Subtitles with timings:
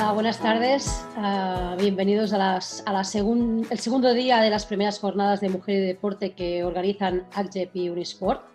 [0.00, 1.04] Hola, buenas tardes.
[1.16, 5.48] Uh, bienvenidos a, las, a la segun, el segundo día de las primeras jornadas de
[5.48, 8.46] Mujer y Deporte que organizan ACJEP y Unisport.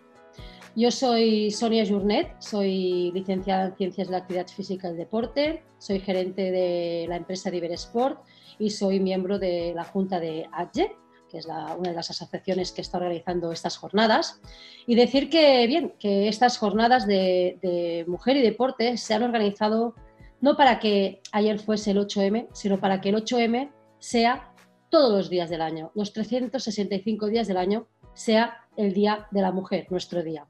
[0.74, 6.00] Yo soy Sonia Journet, soy licenciada en Ciencias de la Actividad Física y Deporte, soy
[6.00, 8.24] gerente de la empresa Diversport
[8.58, 10.94] y soy miembro de la Junta de ACJEP
[11.30, 14.40] que es la, una de las asociaciones que está organizando estas jornadas.
[14.86, 19.96] Y decir que, bien, que estas jornadas de, de mujer y deporte se han organizado
[20.44, 24.54] no para que ayer fuese el 8M, sino para que el 8M sea
[24.90, 29.54] todos los días del año, los 365 días del año, sea el Día de la
[29.54, 30.46] Mujer, nuestro día.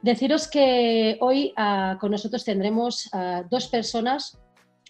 [0.00, 4.38] Deciros que hoy uh, con nosotros tendremos uh, dos personas,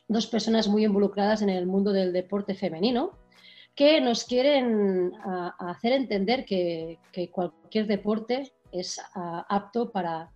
[0.06, 3.18] dos personas muy involucradas en el mundo del deporte femenino,
[3.74, 7.00] que nos quieren uh, hacer entender que,
[7.32, 9.00] cualquier deporte es
[9.48, 10.30] apto para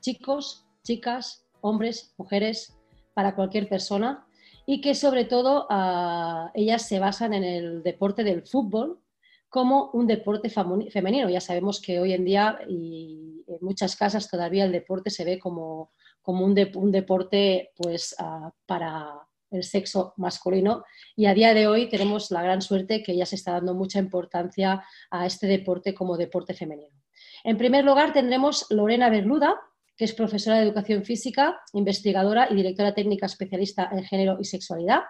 [0.00, 2.75] chicos, chicas, hombres, mujeres,
[3.16, 4.26] para cualquier persona
[4.66, 9.00] y que sobre todo uh, ellas se basan en el deporte del fútbol
[9.48, 11.30] como un deporte femenino.
[11.30, 15.38] Ya sabemos que hoy en día y en muchas casas todavía el deporte se ve
[15.38, 19.14] como, como un, de, un, deporte pues, uh, para
[19.50, 23.36] el sexo masculino y a día de hoy tenemos la gran suerte que ya se
[23.36, 27.00] está dando mucha importancia a este deporte como deporte femenino.
[27.44, 29.58] En primer lugar tendremos Lorena Berluda,
[29.96, 35.00] que es profesora de educación física, investigadora y directora técnica especialista en género y sexualidad.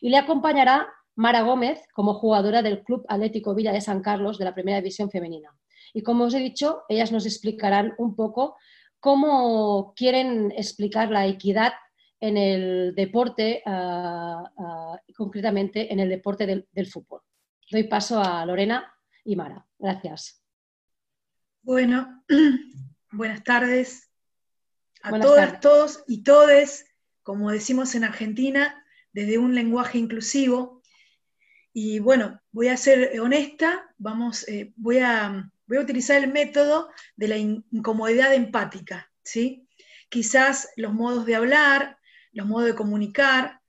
[0.00, 4.44] Y le acompañará Mara Gómez como jugadora del Club Atlético Villa de San Carlos de
[4.44, 5.50] la Primera División Femenina.
[5.92, 8.56] Y como os he dicho, ellas nos explicarán un poco
[8.98, 11.72] cómo quieren explicar la equidad
[12.18, 17.20] en el deporte, uh, uh, concretamente en el deporte del fútbol.
[17.70, 18.92] Doy paso a Lorena
[19.24, 19.64] y Mara.
[19.78, 20.42] Gracias.
[21.62, 22.24] Bueno,
[23.12, 24.13] buenas tardes
[25.04, 25.60] a Buenas todas, tardes.
[25.60, 26.86] todos y todes,
[27.22, 30.82] como decimos en Argentina, desde un lenguaje inclusivo.
[31.74, 36.88] Y bueno, voy a ser honesta, vamos, eh, voy, a, voy, a, utilizar el método
[37.16, 39.68] de la incomodidad empática, ¿sí?
[40.08, 41.98] Quizás los modos de hablar,
[42.32, 43.60] los modos de comunicar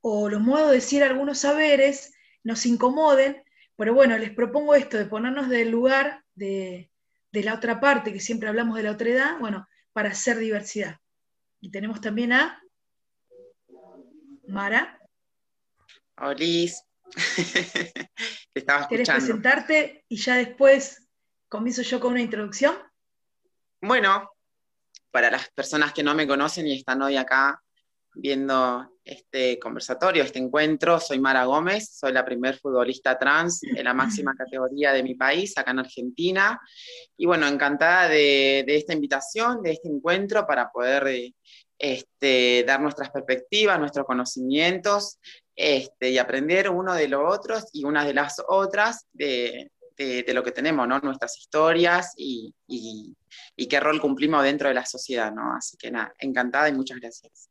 [0.00, 3.44] o los modos de decir algunos saberes nos incomoden,
[3.76, 6.90] pero bueno, les propongo esto de ponernos del lugar de,
[7.30, 10.98] de la otra parte, que siempre hablamos de la otra edad, bueno, para hacer diversidad.
[11.60, 12.62] Y tenemos también a
[14.46, 14.98] Mara.
[16.16, 16.82] Olis.
[17.36, 18.88] Te estaba escuchando.
[18.88, 21.06] ¿Quieres presentarte y ya después
[21.48, 22.76] comienzo yo con una introducción?
[23.80, 24.30] Bueno,
[25.10, 27.62] para las personas que no me conocen y están hoy acá
[28.14, 31.00] viendo este conversatorio, este encuentro.
[31.00, 35.56] Soy Mara Gómez, soy la primer futbolista trans en la máxima categoría de mi país,
[35.56, 36.60] acá en Argentina.
[37.16, 41.32] Y bueno, encantada de, de esta invitación, de este encuentro para poder
[41.80, 45.18] este, dar nuestras perspectivas, nuestros conocimientos
[45.56, 50.34] este, y aprender uno de los otros y unas de las otras de, de, de
[50.34, 50.98] lo que tenemos, ¿no?
[51.00, 52.54] nuestras historias y,
[53.68, 55.32] qué rol cumplimos dentro de la sociedad.
[55.32, 55.54] ¿no?
[55.56, 57.48] Así que nada, encantada y muchas gracias.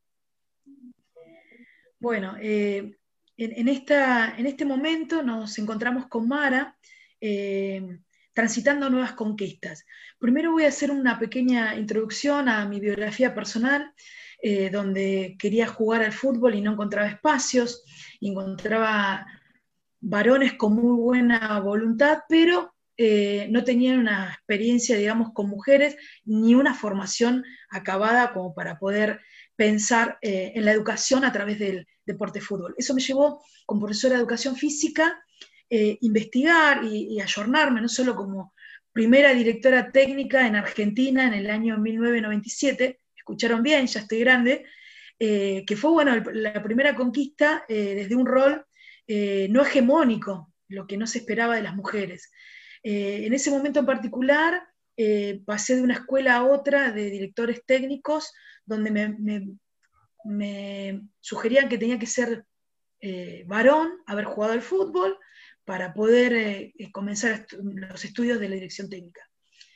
[1.99, 2.95] Bueno, eh,
[3.35, 6.77] en, este momento nos encontramos con Mara
[7.19, 7.99] eh,
[8.33, 9.85] transitando nuevas conquistas.
[10.17, 13.93] Primero voy a hacer una pequeña introducción a mi biografía personal,
[14.41, 17.83] eh, donde quería jugar al fútbol y no encontraba espacios,
[18.21, 19.27] encontraba
[19.99, 22.73] varones con muy buena voluntad, pero
[23.49, 25.95] no tenían una experiencia, digamos, con mujeres,
[26.25, 29.21] ni una formación acabada como para poder
[29.59, 32.73] pensar eh, en la educación a través del deporte fútbol.
[32.77, 35.21] Eso me llevó, como profesora de educación física,
[35.69, 38.53] eh, investigar y, y, ayornarme, no solo como
[38.93, 44.65] primera directora técnica en Argentina en el año 1997, escucharon bien, ya estoy grande,
[45.19, 48.65] eh, que fue bueno, la primera conquista eh, desde un rol
[49.05, 52.31] eh, no hegemónico, lo que no se esperaba de las mujeres.
[52.81, 54.63] Eh, en ese momento en particular,
[55.45, 58.33] pasé de una escuela a otra de directores técnicos
[58.69, 59.57] donde
[60.23, 62.45] me, sugerían que tenía que ser
[63.01, 65.17] eh, varón, haber jugado al fútbol,
[65.65, 69.21] para poder eh, comenzar estu los estudios de la dirección técnica.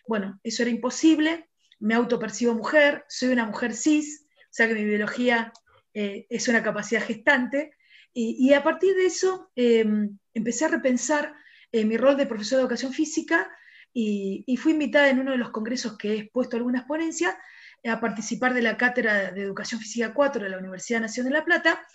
[0.07, 4.85] Bueno, eso era imposible, me autopercibo mujer, soy una mujer cis, o sea que mi
[4.85, 5.51] biología
[5.93, 7.75] eh, es una capacidad gestante,
[8.15, 11.33] y, a partir de eso em, empecé a repensar
[11.71, 13.49] eh, mi rol de profesor de educación física
[13.91, 17.35] y, y, fui invitada en uno de los congresos que he expuesto algunas ponencias
[17.85, 21.45] a participar de la Cátedra de Educación Física 4 de la Universidad Nacional de La
[21.45, 21.87] Plata,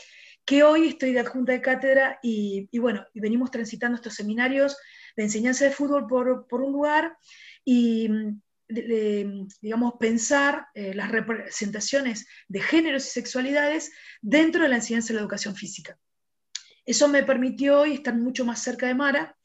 [0.44, 4.76] que hoy estoy de adjunta de cátedra y, bueno, y venimos transitando estos seminarios
[5.17, 7.17] de enseñanza de fútbol por, un lugar
[7.64, 8.08] y,
[8.67, 13.93] digamos, pensar eh, las representaciones de géneros y sexualidades
[14.23, 15.99] dentro de la enseñanza de la educación física.
[16.87, 19.37] Eso me permitió hoy estar mucho más cerca de Mara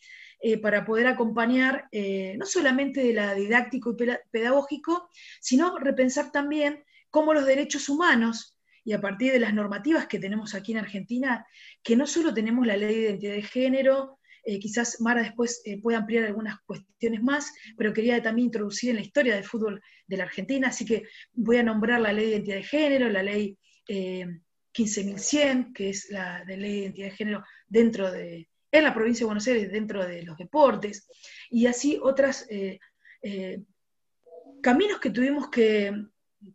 [0.45, 5.07] eh, para poder acompañar eh, no solamente de la didáctico y pedagógico,
[5.39, 10.53] sino repensar también cómo los derechos humanos y a partir de las normativas que tenemos
[10.53, 11.47] aquí en Argentina,
[11.81, 15.99] que no solo tenemos la ley de identidad de género, eh, quizás Mara después pueda
[15.99, 20.25] ampliar algunas cuestiones más, pero quería también introducir en la historia del fútbol de la
[20.25, 23.57] Argentina, así que voy a nombrar la ley de identidad de género, la ley
[23.87, 28.93] 15.100, eh, que es la de ley de identidad de género dentro de, en la
[28.93, 31.07] provincia de Buenos Aires, dentro de los deportes,
[31.49, 32.45] y así otras
[34.61, 35.93] caminos que tuvimos que,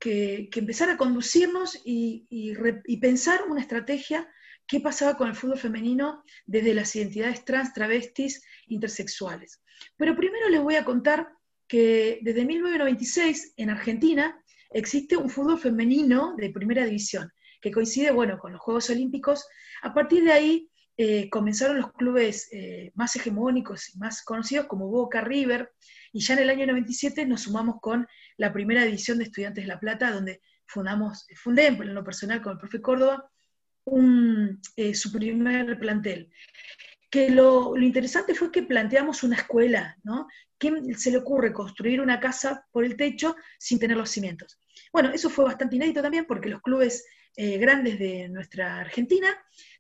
[0.00, 4.29] empezar a conducirnos y, y pensar una estrategia
[4.69, 9.62] qué pasaba con el fútbol femenino desde las identidades trans, travestis, intersexuales.
[9.97, 11.29] Pero primero les voy a contar
[11.67, 18.38] que desde 1996 en Argentina existe un fútbol femenino de primera división, que coincide, bueno,
[18.38, 19.47] con los Juegos Olímpicos.
[19.82, 24.89] A partir de ahí eh, comenzaron los clubes eh, más hegemónicos y más conocidos como
[24.89, 25.71] Boca, River,
[26.12, 28.05] y ya en el año 97 nos sumamos con
[28.37, 32.55] la primera división de Estudiantes de La Plata, donde fundamos, fundé en lo personal con
[32.55, 33.31] el profe Córdoba,
[34.75, 36.33] eh, su primer plantel.
[37.09, 40.27] Que lo, interesante fue que planteamos una escuela, ¿no?
[40.59, 44.59] ¿Quién se le ocurre construir una casa por el techo sin tener los cimientos?
[44.93, 47.06] Bueno, eso fue bastante inédito también porque los clubes
[47.37, 49.29] grandes de nuestra Argentina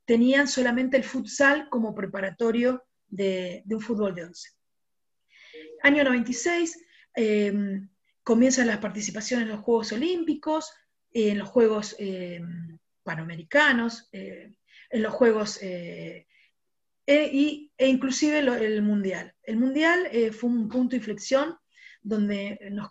[0.08, 4.48] tenían solamente el futsal como preparatorio de, un fútbol de once.
[5.82, 6.82] Año 96,
[7.14, 7.52] eh,
[8.22, 10.72] comienzan las participaciones en los Juegos Olímpicos,
[11.12, 11.94] en los Juegos
[13.02, 14.54] panamericanos, eh,
[14.88, 16.26] en los Juegos eh,
[17.06, 19.34] e, e, inclusive el Mundial.
[19.42, 21.54] El Mundial eh, fue un punto de inflexión
[22.00, 22.88] donde nos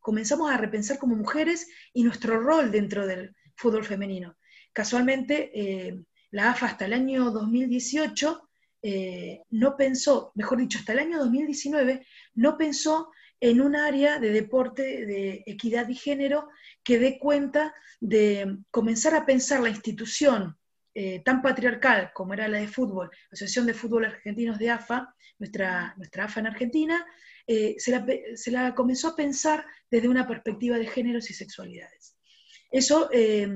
[0.00, 4.34] comenzamos a repensar como mujeres y nuestro rol dentro del fútbol femenino.
[4.72, 8.48] Casualmente, la AFA hasta el año 2018
[9.50, 13.10] no pensó, mejor dicho, hasta el año 2019, no pensó
[13.40, 16.48] en un área de deporte de equidad y género
[16.82, 20.56] que dé cuenta de comenzar a pensar la institución
[20.94, 25.14] eh, tan patriarcal como era la de fútbol, la Asociación de Fútbol Argentinos de AFA,
[25.38, 27.06] nuestra, nuestra AFA en Argentina,
[27.46, 32.16] eh, se, la, comenzó a pensar desde una perspectiva de géneros y sexualidades.
[32.70, 33.46] Eso eh,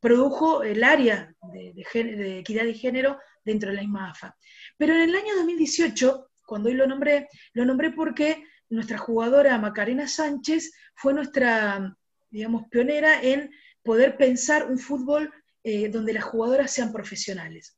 [0.00, 4.36] produjo el área de, de, equidad y género dentro de la misma AFA.
[4.76, 10.08] Pero en el año 2018, cuando hoy lo nombré, lo nombré porque nuestra jugadora Macarena
[10.08, 11.96] Sánchez fue nuestra,
[12.30, 13.50] digamos, pionera en
[13.82, 15.32] poder pensar un fútbol
[15.62, 17.76] eh, donde las jugadoras sean profesionales.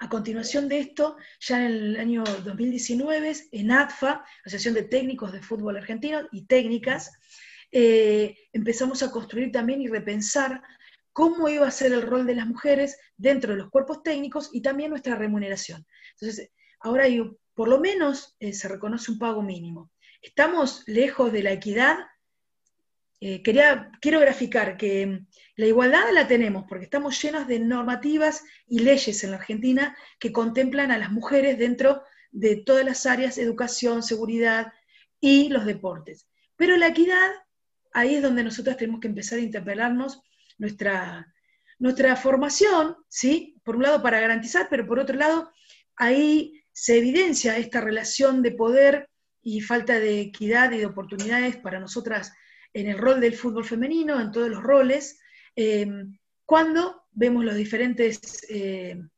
[0.00, 5.42] A continuación de esto, ya en el año 2019, en ADFA, Asociación de Técnicos de
[5.42, 7.10] Fútbol Argentino y Técnicas,
[7.72, 10.62] eh, empezamos a construir también y repensar
[11.18, 14.62] cómo iba a ser el rol de las mujeres dentro de los cuerpos técnicos y
[14.62, 15.84] también nuestra remuneración.
[16.12, 17.20] Entonces, ahora hay
[17.54, 19.90] por lo menos eh, se reconoce un pago mínimo.
[20.22, 21.96] Estamos lejos de la equidad.
[23.18, 25.22] Eh, quería, quiero graficar que
[25.56, 30.30] la igualdad la tenemos porque estamos llenos de normativas y leyes en la Argentina que
[30.30, 34.72] contemplan a las mujeres dentro de todas las áreas, educación, seguridad
[35.18, 36.28] y los deportes.
[36.54, 37.28] Pero la equidad,
[37.92, 40.22] ahí es donde nosotros tenemos que empezar a interpelarnos
[40.58, 41.32] nuestra,
[41.78, 43.56] nuestra formación, ¿sí?
[43.64, 45.50] Por un lado para garantizar, pero por otro lado,
[45.96, 49.08] ahí se evidencia esta relación de poder
[49.42, 52.32] y falta de equidad y de oportunidades para nosotras
[52.74, 55.18] en el rol del fútbol femenino, en todos los roles,
[55.56, 59.08] em, cuando vemos los diferentes em,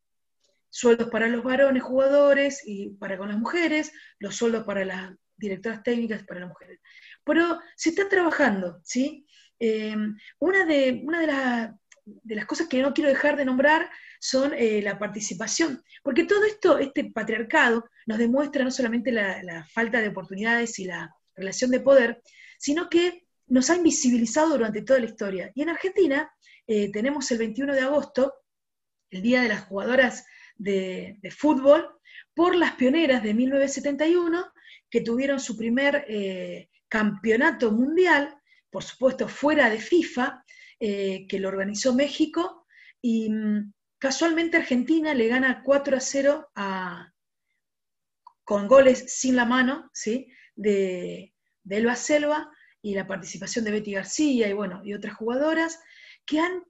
[0.70, 5.82] sueldos para los varones jugadores y para con las mujeres, los sueldos para las directoras
[5.82, 6.80] técnicas para las mujeres.
[7.24, 9.26] Pero se está trabajando, ¿sí?
[9.60, 11.74] Em, una de, una de,
[12.04, 13.90] de las cosas que no quiero dejar de nombrar
[14.20, 20.00] son eh, la participación, porque todo esto, este patriarcado, nos demuestra no solamente la, falta
[20.00, 22.22] de oportunidades y la relación de poder,
[22.58, 25.50] sino que nos ha invisibilizado durante toda la historia.
[25.54, 26.30] Y en Argentina
[26.66, 28.34] eh, tenemos el 21 de agosto,
[29.10, 30.24] el Día de las Jugadoras
[30.56, 31.88] de, fútbol,
[32.34, 34.52] por las pioneras de 1971,
[34.90, 38.39] que tuvieron su primer eh, campeonato mundial,
[38.70, 40.44] por supuesto fuera de FIFA,
[40.78, 42.66] que lo organizó México,
[43.02, 46.50] y mm, Casualmente Argentina le gana 4 a 0
[48.44, 50.32] con goles sin la mano, ¿sí?
[50.56, 51.34] De,
[51.68, 52.50] Elba Selva
[52.80, 55.78] y la participación de Betty García y, bueno, y otras jugadoras
[56.24, 56.64] que han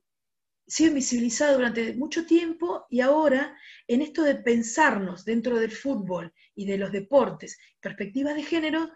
[0.67, 6.67] sido invisibilizadas durante mucho tiempo y ahora en esto de pensarnos dentro del fútbol y
[6.67, 8.91] de los deportes, perspectivas de género,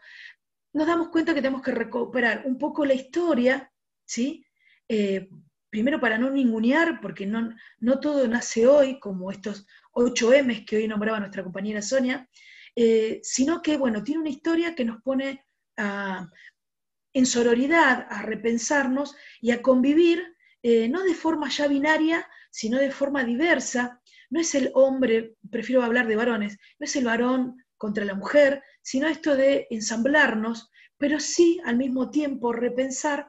[0.74, 3.72] nos damos cuenta que tenemos que recuperar un poco la historia,
[4.04, 4.44] ¿sí?
[4.88, 5.28] Eh,
[5.70, 10.76] primero para no ningunear, porque no, no todo nace hoy, como estos 8 M's que
[10.76, 12.28] hoy nombraba nuestra compañera Sonia,
[12.76, 15.44] eh, sino que, bueno, tiene una historia que nos pone
[15.76, 22.90] en sororidad a repensarnos y a convivir, eh, no de forma ya binaria, sino de
[22.90, 24.00] forma diversa.
[24.30, 28.62] No es el hombre, prefiero hablar de varones, no es el varón contra la mujer,
[28.80, 33.28] sino esto de ensamblarnos, pero sí al mismo tiempo repensar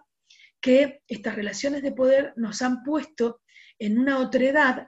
[0.62, 3.42] que estas relaciones de poder nos han puesto
[3.78, 4.88] en una otredad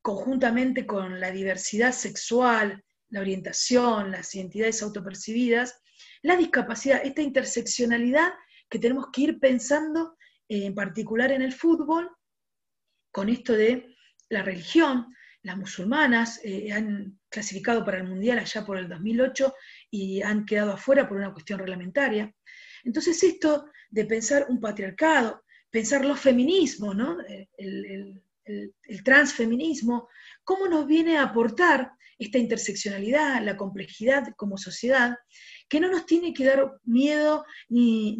[0.00, 5.82] conjuntamente con la diversidad sexual, la orientación, las identidades autopercibidas,
[6.22, 8.32] la discapacidad, esta interseccionalidad
[8.68, 10.16] que tenemos que ir pensando
[10.48, 12.08] eh, en particular en el fútbol,
[13.10, 13.92] con esto de
[14.28, 15.12] la religión,
[15.42, 19.54] las musulmanas eh, han clasificado para el Mundial allá por el 2008
[19.90, 22.34] y han quedado afuera por una cuestión reglamentaria.
[22.84, 27.18] Entonces esto de pensar un patriarcado, pensar los feminismos, ¿no?
[27.56, 28.22] el,
[29.04, 30.08] transfeminismo,
[30.42, 35.16] cómo nos viene a aportar esta interseccionalidad, la complejidad como sociedad,
[35.68, 38.16] que no nos tiene que dar miedo ni,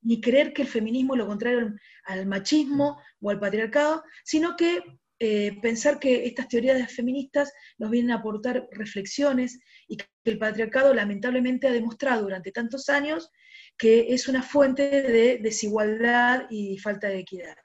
[0.00, 1.74] ni, creer que el feminismo es lo contrario
[2.04, 4.82] al machismo o al patriarcado, sino que
[5.20, 9.58] eh, pensar que estas teorías feministas nos vienen a aportar reflexiones
[9.88, 13.28] y que el patriarcado lamentablemente ha demostrado durante tantos años
[13.76, 17.56] que es una fuente de desigualdad y falta de equidad.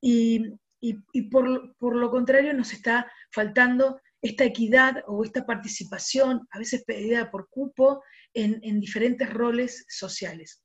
[0.00, 0.54] Y,
[1.30, 1.46] por,
[1.96, 8.02] lo contrario nos está faltando esta equidad o esta participación, a veces pedida por cupo,
[8.34, 10.64] en, diferentes roles sociales.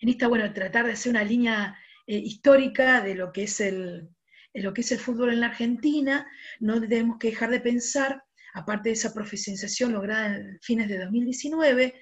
[0.00, 1.76] En esta, bueno, tratar de hacer una línea
[2.06, 4.08] eh, histórica de lo que es el,
[4.54, 6.26] lo que es el fútbol en la Argentina,
[6.58, 8.22] no tenemos que dejar de pensar,
[8.54, 11.94] aparte de esa profesionalización lograda en fines de 2019,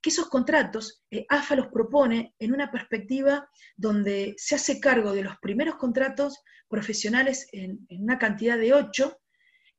[0.00, 5.22] que esos contratos eh, AFA los propone en una perspectiva donde se hace cargo de
[5.22, 9.18] los primeros contratos profesionales en, una cantidad de ocho,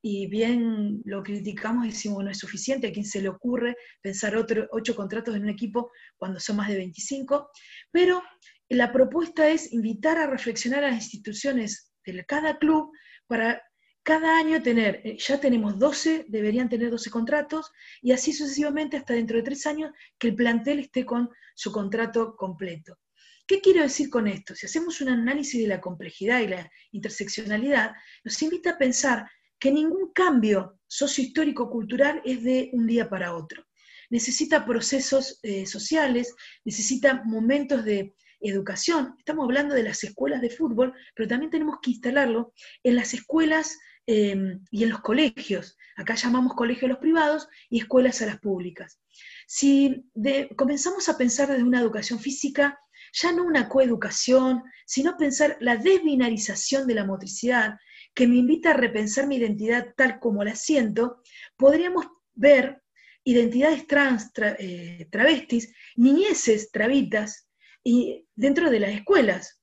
[0.02, 4.36] y bien lo criticamos y decimos no es suficiente, a quién se le ocurre pensar
[4.38, 7.50] otro, ocho contratos en un equipo cuando son más de 25,
[7.92, 8.22] pero
[8.70, 11.92] la propuesta es invitar a reflexionar a las instituciones
[12.26, 12.92] cada club
[13.28, 13.62] para
[14.08, 17.70] cada año tener, eh, ya tenemos 12, deberían tener 12 contratos,
[18.02, 22.38] y así sucesivamente hasta dentro de tres años que el plantel esté con su contrato
[22.38, 22.98] completo.
[23.46, 24.56] ¿Qué quiero decir con esto?
[24.56, 27.92] Si hacemos un análisis de la complejidad y la interseccionalidad,
[28.24, 33.66] nos invita a pensar que ningún cambio sociohistórico-cultural es de un día para otro.
[34.10, 36.34] Necesita procesos eh, sociales,
[36.64, 39.16] necesita momentos de educación.
[39.18, 42.54] Estamos hablando de las escuelas de fútbol, pero también tenemos que instalarlo
[42.84, 43.78] en las escuelas
[44.10, 45.78] Em, y en los colegios.
[45.98, 49.02] Acá llamamos colegios a los privados y escuelas a las públicas.
[49.46, 50.10] Si
[50.56, 52.80] comenzamos a pensar desde una educación física,
[53.12, 57.76] ya no una coeducación, sino pensar la desbinarización de la motricidad,
[58.14, 61.22] que me invita a repensar mi identidad tal como la siento,
[61.58, 62.82] podríamos ver
[63.26, 67.47] identidades trans, eh, travestis, niñeces travitas,
[67.88, 69.62] y dentro de las escuelas,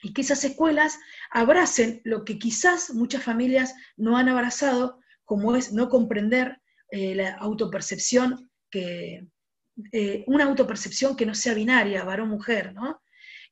[0.00, 0.98] y que esas escuelas
[1.30, 7.34] abracen lo que quizás muchas familias no han abrazado, como es no comprender eh, la
[7.34, 9.26] autopercepción, que,
[9.92, 13.02] eh, una autopercepción que no sea binaria, varón-mujer, ¿no?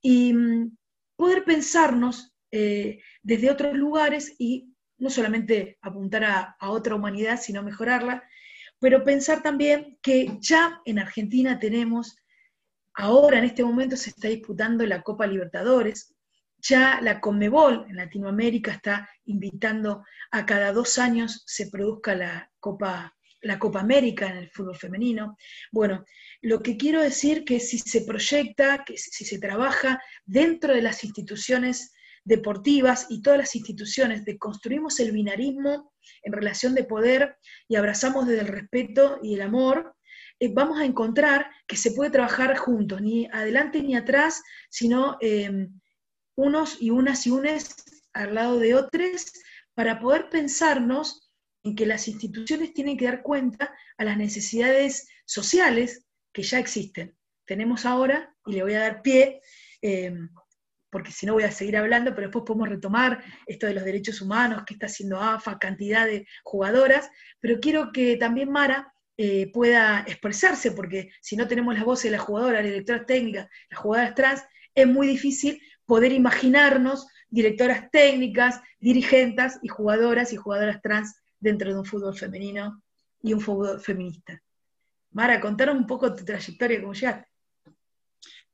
[0.01, 0.75] Y mm,
[1.17, 7.63] poder pensarnos eh, desde otros lugares y no solamente apuntar a, a otra humanidad, sino
[7.63, 8.25] mejorarla,
[8.79, 12.17] pero pensar también que ya en Argentina tenemos,
[12.97, 16.15] ahora en este momento se está disputando la Copa Libertadores,
[16.59, 23.15] ya la Conmebol en Latinoamérica está invitando a cada dos años se produzca la Copa,
[23.43, 25.37] la Copa América en el fútbol femenino.
[25.71, 26.05] Bueno,
[26.41, 31.05] lo que quiero decir que si se proyecta, que si se trabaja dentro de las
[31.05, 31.93] instituciones
[32.25, 37.37] deportivas y todas las instituciones, construimos el binarismo en relación de poder
[37.69, 39.96] y abrazamos desde el respeto y el amor,
[40.39, 45.69] eh, vamos a encontrar que se puede trabajar juntos, ni adelante ni atrás, sino eh,
[46.37, 47.75] unos y unas y unes
[48.13, 49.33] al lado de otros
[49.75, 51.31] para poder pensarnos
[51.63, 57.17] en que las instituciones tienen que dar cuenta a las necesidades sociales que ya existen.
[57.47, 59.41] Tenemos ahora, y le voy a dar pie,
[59.83, 60.15] eh,
[60.91, 64.21] porque si no voy a seguir hablando, pero después podemos retomar esto de los derechos
[64.21, 70.05] humanos, que está haciendo AFA, cantidad de jugadoras, pero quiero que también Mara eh, pueda
[70.07, 74.15] expresarse, porque si no tenemos la voz de la jugadora, la directora técnica, las jugadoras
[74.15, 74.43] trans,
[74.75, 81.79] es muy difícil poder imaginarnos directoras técnicas, dirigentes y jugadoras y jugadoras trans dentro de
[81.79, 82.83] un fútbol femenino
[83.23, 84.41] y un fútbol feminista.
[85.13, 87.29] Mara, contanos un poco tu trayectoria, cómo llegaste.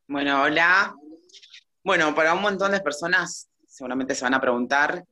[0.07, 0.95] Bueno, hola.
[1.83, 5.05] Bueno, para un montón de personas seguramente se van a preguntar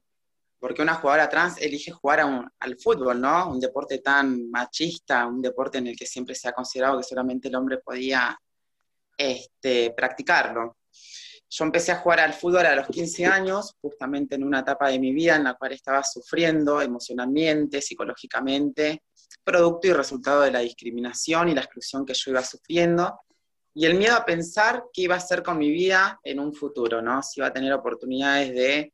[0.60, 2.20] por qué una jugadora trans elige jugar
[2.60, 3.50] al fútbol, ¿no?
[3.50, 7.48] Un deporte tan machista, un deporte en el que siempre se ha considerado que solamente
[7.48, 8.38] el hombre podía
[9.16, 10.76] este, practicarlo.
[11.48, 14.98] Yo empecé a jugar al fútbol a los 15 años, justamente en una etapa de
[14.98, 19.02] mi vida en la cual estaba sufriendo emocionalmente, psicológicamente,
[19.42, 23.18] producto y resultado de la discriminación y la exclusión que yo iba sufriendo,
[23.74, 27.00] y el miedo a pensar qué iba a hacer con mi vida en un futuro,
[27.00, 27.22] ¿no?
[27.22, 28.92] Si iba a tener oportunidades de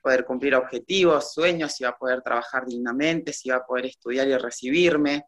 [0.00, 4.28] poder cumplir objetivos, sueños, si iba a poder trabajar dignamente, si iba a poder estudiar
[4.28, 5.26] y recibirme.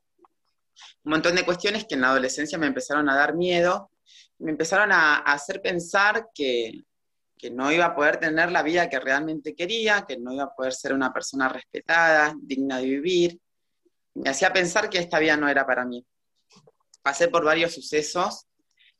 [1.04, 3.90] Un montón de cuestiones que en la adolescencia me empezaron a dar miedo
[4.40, 6.82] me empezaron a, hacer pensar que,
[7.52, 10.74] no iba a poder tener la vida que realmente quería, que no iba a poder
[10.74, 13.40] ser una persona respetada, digna de vivir.
[14.14, 16.04] Me hacía pensar que esta vida no era para mí.
[17.00, 18.46] Pasé por varios sucesos,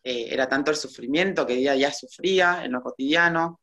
[0.02, 3.60] eh, era tanto el sufrimiento que día a día sufría en lo cotidiano,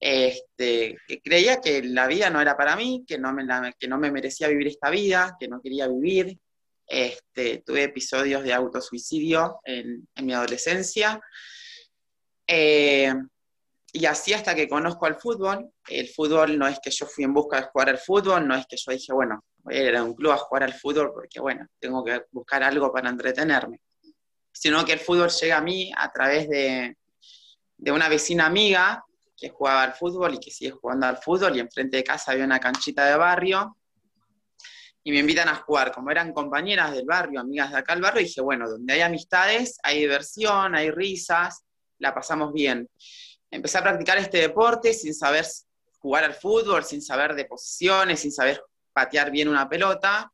[0.00, 3.44] este, que creía que la vida no era para mí, que no, me
[3.78, 6.38] que no me merecía vivir esta vida, que no quería vivir,
[6.86, 11.20] este, tuve episodios de autosuicidio en, mi adolescencia.
[12.46, 13.12] Eh,
[13.92, 15.70] y así hasta que conozco al fútbol.
[15.88, 18.66] El fútbol no es que yo fui en busca de jugar al fútbol, no es
[18.66, 21.40] que yo dije, bueno, voy a ir a un club a jugar al fútbol porque,
[21.40, 23.80] bueno, tengo que buscar algo para entretenerme.
[24.52, 26.96] Sino que el fútbol llega a mí a través de,
[27.76, 29.04] de una vecina amiga
[29.40, 32.44] que jugaba al fútbol y que sigue jugando al fútbol y enfrente de casa había
[32.44, 33.76] una canchita de barrio
[35.02, 35.92] y me invitan a jugar.
[35.92, 39.78] Como eran compañeras del barrio, amigas de acá del barrio, dije, bueno, donde hay amistades,
[39.82, 41.64] hay diversión, hay risas,
[41.98, 42.86] la pasamos bien.
[43.50, 45.46] Empecé a practicar este deporte sin saber
[45.98, 50.30] jugar al fútbol, sin saber de posiciones, sin saber patear bien una pelota.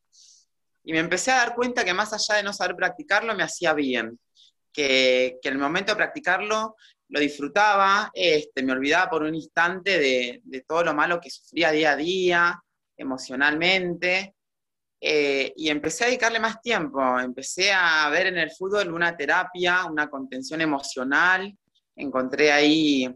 [0.82, 3.72] Y me empecé a dar cuenta que más allá de no saber practicarlo, me hacía
[3.72, 4.18] bien.
[4.72, 6.76] Que, que en el momento de practicarlo
[7.08, 11.70] lo disfrutaba, este, me olvidaba por un instante de, de todo lo malo que sufría
[11.70, 12.62] día a día,
[12.96, 14.34] emocionalmente,
[15.00, 19.84] eh, y empecé a dedicarle más tiempo, empecé a ver en el fútbol una terapia,
[19.84, 21.54] una contención emocional,
[21.94, 23.08] encontré ahí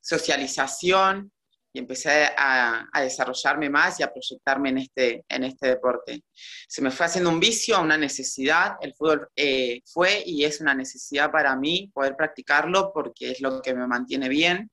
[0.00, 1.30] socialización
[1.76, 6.22] y empecé a, desarrollarme más y a proyectarme en este, en este deporte.
[6.66, 10.74] Se me fue haciendo un vicio, una necesidad, el fútbol eh, fue y es una
[10.74, 14.70] necesidad para mí poder practicarlo porque es lo que me mantiene bien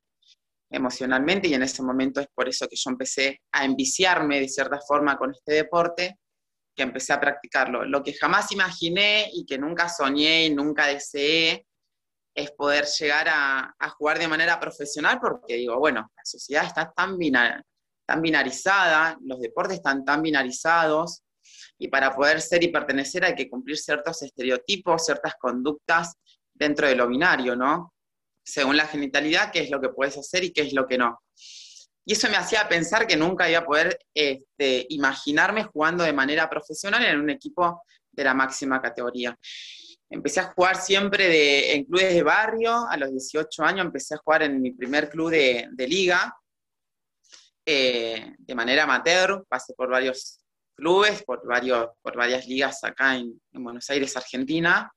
[0.69, 4.79] emocionalmente y en ese momento es por eso que yo empecé a enviciarme de cierta
[4.79, 6.19] forma con este deporte
[6.73, 7.83] que empecé a practicarlo.
[7.83, 11.65] Lo que jamás imaginé y que nunca soñé y nunca deseé
[12.35, 17.17] es poder llegar a, jugar de manera profesional porque digo, bueno, la sociedad está tan,
[18.21, 21.23] binarizada, los deportes están tan binarizados
[21.77, 26.13] y para poder ser y pertenecer hay que cumplir ciertos estereotipos, ciertas conductas
[26.53, 27.93] dentro de lo binario, ¿no?
[28.45, 31.19] Según la genitalidad, qué es lo que puedes hacer y qué es lo que no.
[32.05, 36.49] Y eso me hacía pensar que nunca iba a poder este, imaginarme jugando de manera
[36.49, 39.37] profesional en un equipo de la máxima categoría.
[40.13, 44.19] Empecé a jugar siempre de, en clubes de barrio, a los 18 años empecé a
[44.19, 46.37] jugar en mi primer club de, liga,
[47.65, 50.39] eh, de manera amateur, pasé por varios
[50.75, 54.93] clubes, por, varios, por varias ligas acá en, en Buenos Aires, Argentina,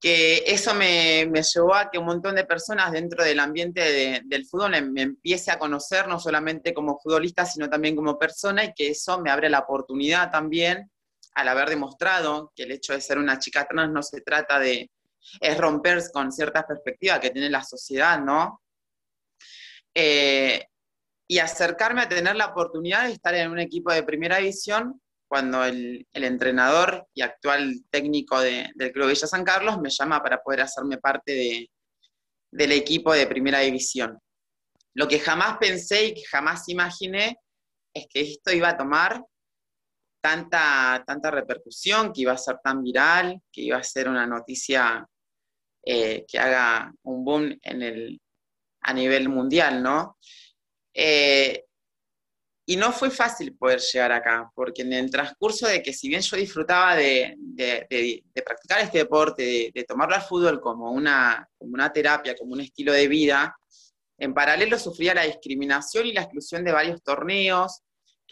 [0.00, 4.90] que eso me, llevó a que un montón de personas dentro del ambiente del fútbol
[4.90, 9.20] me, empiece a conocer, no solamente como futbolista, sino también como persona, y que eso
[9.20, 10.90] me abre la oportunidad también,
[11.34, 14.90] al haber demostrado que el hecho de ser una chica trans no se trata de,
[15.40, 18.62] es romper con ciertas perspectivas que tiene la sociedad, ¿no?
[19.94, 20.66] Eh,
[21.26, 25.64] y acercarme a tener la oportunidad de estar en un equipo de primera división cuando
[25.64, 30.98] el, entrenador y actual técnico del Club Villa San Carlos me llama para poder hacerme
[30.98, 31.70] parte
[32.50, 34.18] del equipo de primera división.
[34.94, 37.38] Lo que jamás pensé y que jamás imaginé
[37.92, 39.24] es que esto iba a tomar
[40.24, 45.06] tanta, tanta repercusión, que iba a ser tan viral, que iba a ser una noticia
[45.84, 48.22] eh, que haga un boom en el,
[48.80, 50.16] a nivel mundial, ¿no?
[50.94, 51.66] Eh,
[52.64, 56.22] y no fue fácil poder llegar acá, porque en el transcurso de que si bien
[56.22, 57.36] yo disfrutaba de,
[58.42, 62.94] practicar este deporte, de, tomarlo al fútbol como una, como una terapia, como un estilo
[62.94, 63.54] de vida,
[64.16, 67.82] en paralelo sufría la discriminación y la exclusión de varios torneos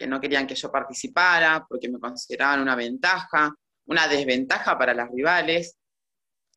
[0.07, 3.53] no querían que yo participara porque me consideraban una ventaja,
[3.85, 5.77] una desventaja para las rivales,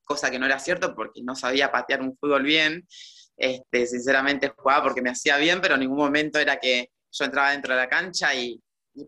[0.05, 2.87] cosa que no era cierto porque no sabía patear un fútbol bien.
[3.37, 7.51] Este, sinceramente jugaba porque me hacía bien, pero en ningún momento era que yo entraba
[7.51, 8.61] dentro de la cancha y,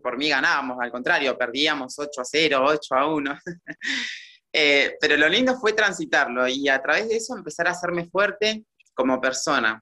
[0.03, 3.39] por mí ganábamos, al contrario, perdíamos 8 a 0, 8 a 1.
[4.51, 8.65] Eh, pero lo lindo fue transitarlo y a través de eso empezar a hacerme fuerte
[8.95, 9.79] como persona.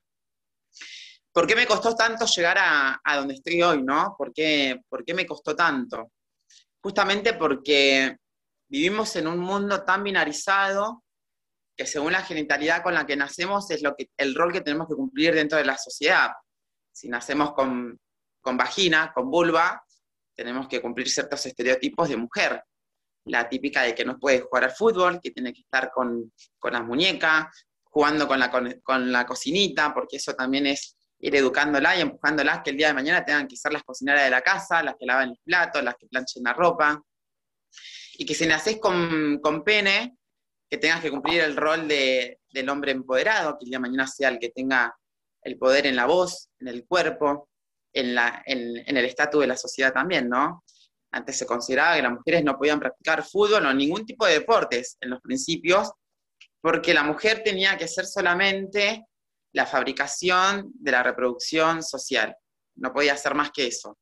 [1.38, 4.15] ¿Por qué me costó tanto llegar a, donde estoy hoy, no?
[4.17, 6.13] ¿Por qué, ¿Por qué me costó tanto?
[6.82, 8.17] Justamente porque
[8.67, 11.04] vivimos en un mundo tan binarizado
[11.78, 14.88] que según la genitalidad con la que nacemos es lo que, el rol que tenemos
[14.88, 16.32] que cumplir dentro de la sociedad.
[16.91, 18.00] Si nacemos con,
[18.41, 19.86] con vagina, con vulva,
[20.36, 22.63] tenemos que cumplir ciertos estereotipos de mujer.
[23.26, 26.73] La típica de que no puede jugar al fútbol, que tiene que estar con, con
[26.73, 27.45] las muñecas,
[27.84, 28.52] jugando con la,
[28.84, 32.93] con, la cocinita, porque eso también es ir educándola y empujándolas que el día de
[32.93, 35.95] mañana tengan que ser las cocineras de la casa, las que lavan los platos, las
[35.95, 37.01] que planchen la ropa.
[38.13, 40.17] Y que si nacés con, con pene,
[40.69, 44.08] que tengas que cumplir el rol de, del hombre empoderado, que el día de mañana
[44.08, 44.95] sea el que tenga
[45.41, 47.49] el poder en la voz, en el cuerpo,
[47.93, 50.63] en, la, en, el estatus de la sociedad también, ¿no?
[51.12, 54.97] Antes se consideraba que las mujeres no podían practicar fútbol o ningún tipo de deportes
[54.99, 55.91] en los principios,
[56.62, 59.06] porque la mujer tenía que ser solamente
[59.53, 62.36] la fabricación de la reproducción social,
[62.75, 63.97] no podía hacer más que eso.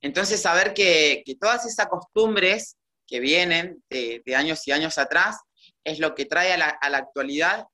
[0.00, 2.76] Entonces, saber que, todas esas costumbres
[3.06, 5.38] que vienen de, años y años atrás,
[5.84, 7.66] es lo que trae a la, actualidad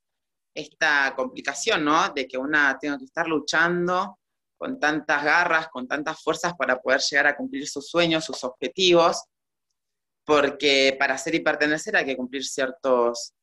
[0.54, 2.10] esta complicación, ¿no?
[2.10, 4.18] De que una tenga que estar luchando
[4.56, 9.24] con tantas garras, con tantas fuerzas para poder llegar a cumplir sus sueños, sus objetivos,
[10.24, 13.34] porque para ser y pertenecer hay que cumplir ciertos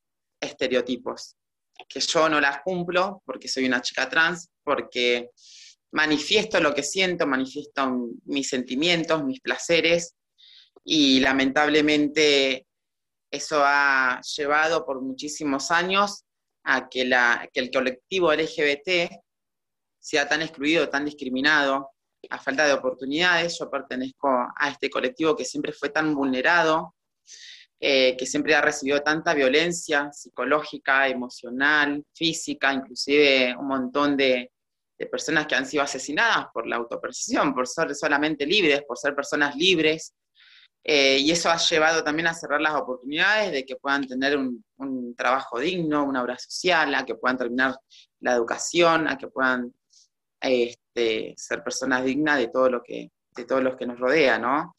[0.42, 1.36] estereotipos,
[1.88, 5.30] que yo no las cumplo porque soy una chica trans, porque
[5.92, 10.16] manifiesto lo que siento, manifiesto mis sentimientos, mis placeres,
[10.84, 12.66] y lamentablemente
[13.30, 16.26] eso ha llevado por muchísimos años
[16.64, 19.12] a que, la, que el colectivo LGBT
[20.00, 21.92] sea tan excluido, tan discriminado,
[22.30, 23.58] a falta de oportunidades.
[23.60, 26.96] Yo pertenezco a este colectivo que siempre fue tan vulnerado,
[27.82, 34.52] eh, que siempre ha recibido tanta violencia psicológica, emocional, física, inclusive un montón de,
[35.00, 39.16] de personas que han sido asesinadas por la autopercepción, por ser solamente libres, por ser
[39.16, 40.14] personas libres,
[40.84, 44.64] eh, y eso ha llevado también a cerrar las oportunidades de que puedan tener un,
[45.16, 47.76] trabajo digno, una obra social, a que puedan terminar
[48.22, 49.72] la educación, a que puedan
[50.40, 54.74] este, ser personas dignas de todo lo que, de todos los que nos rodea, ¿no?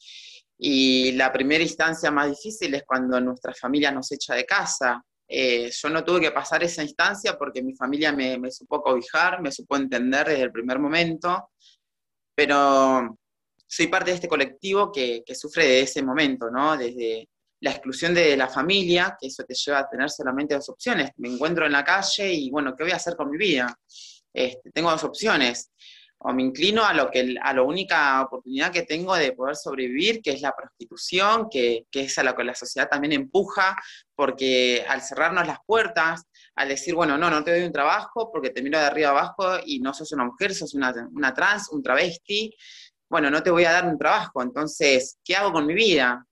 [0.65, 5.03] Y la primera instancia más difícil es cuando nuestra familia nos echa de casa.
[5.27, 9.41] Eh, yo no tuve que pasar esa instancia porque mi familia me, me supo cobijar,
[9.41, 11.49] me supo entender desde el primer momento,
[12.33, 13.17] pero
[13.67, 16.77] soy parte de este colectivo que, sufre de ese momento, ¿no?
[16.77, 17.27] Desde
[17.59, 21.11] la exclusión de la familia, que eso te lleva a tener solamente dos opciones.
[21.17, 23.77] Me encuentro en la calle y, bueno, ¿qué voy a hacer con mi vida?
[24.33, 25.71] Este, tengo dos opciones.
[26.23, 30.21] O me inclino a lo que a la única oportunidad que tengo de poder sobrevivir,
[30.21, 33.75] que es la prostitución, que, que es a lo que la sociedad también empuja,
[34.15, 36.23] porque al cerrarnos las puertas,
[36.55, 39.57] al decir, bueno, no, no te doy un trabajo porque te miro de arriba abajo
[39.65, 42.55] y no sos una mujer, sos una, una trans, un travesti,
[43.09, 46.25] bueno, no te voy a dar un trabajo, entonces, ¿qué hago con mi vida?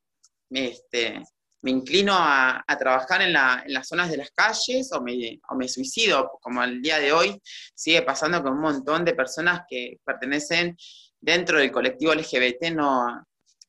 [0.49, 1.23] Este,
[1.62, 6.82] me inclino a, trabajar en, las zonas de las calles o me, suicido, como el
[6.82, 7.39] día de hoy
[7.76, 10.76] sigue pasando con un montón de personas que pertenecen
[11.19, 13.26] dentro del colectivo LGBT, no,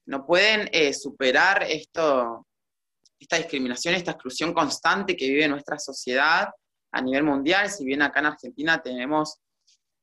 [0.06, 2.46] no pueden eh, superar esto,
[3.18, 6.48] esta discriminación, esta exclusión constante que vive nuestra sociedad
[6.92, 9.38] a nivel mundial, si bien acá en Argentina tenemos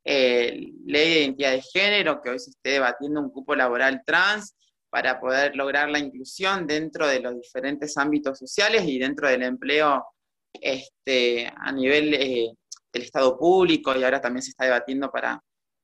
[0.03, 4.55] eh, ley de identidad de género, que hoy se esté debatiendo un cupo laboral trans
[4.89, 10.05] para poder lograr la inclusión dentro de los diferentes ámbitos sociales y dentro del empleo
[10.53, 12.51] este, a nivel eh,
[12.91, 15.41] del Estado público y ahora también se está debatiendo para,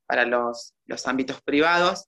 [0.07, 2.05] para los, los ámbitos privados.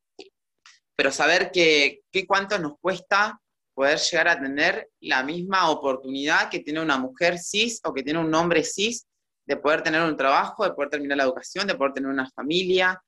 [0.96, 3.40] Pero saber que, que cuánto nos cuesta
[3.76, 8.20] poder llegar a tener la misma oportunidad que tiene una mujer cis o que tiene
[8.20, 9.06] un hombre cis
[9.46, 13.00] de poder tener un trabajo, de poder terminar la educación, de poder tener una familia,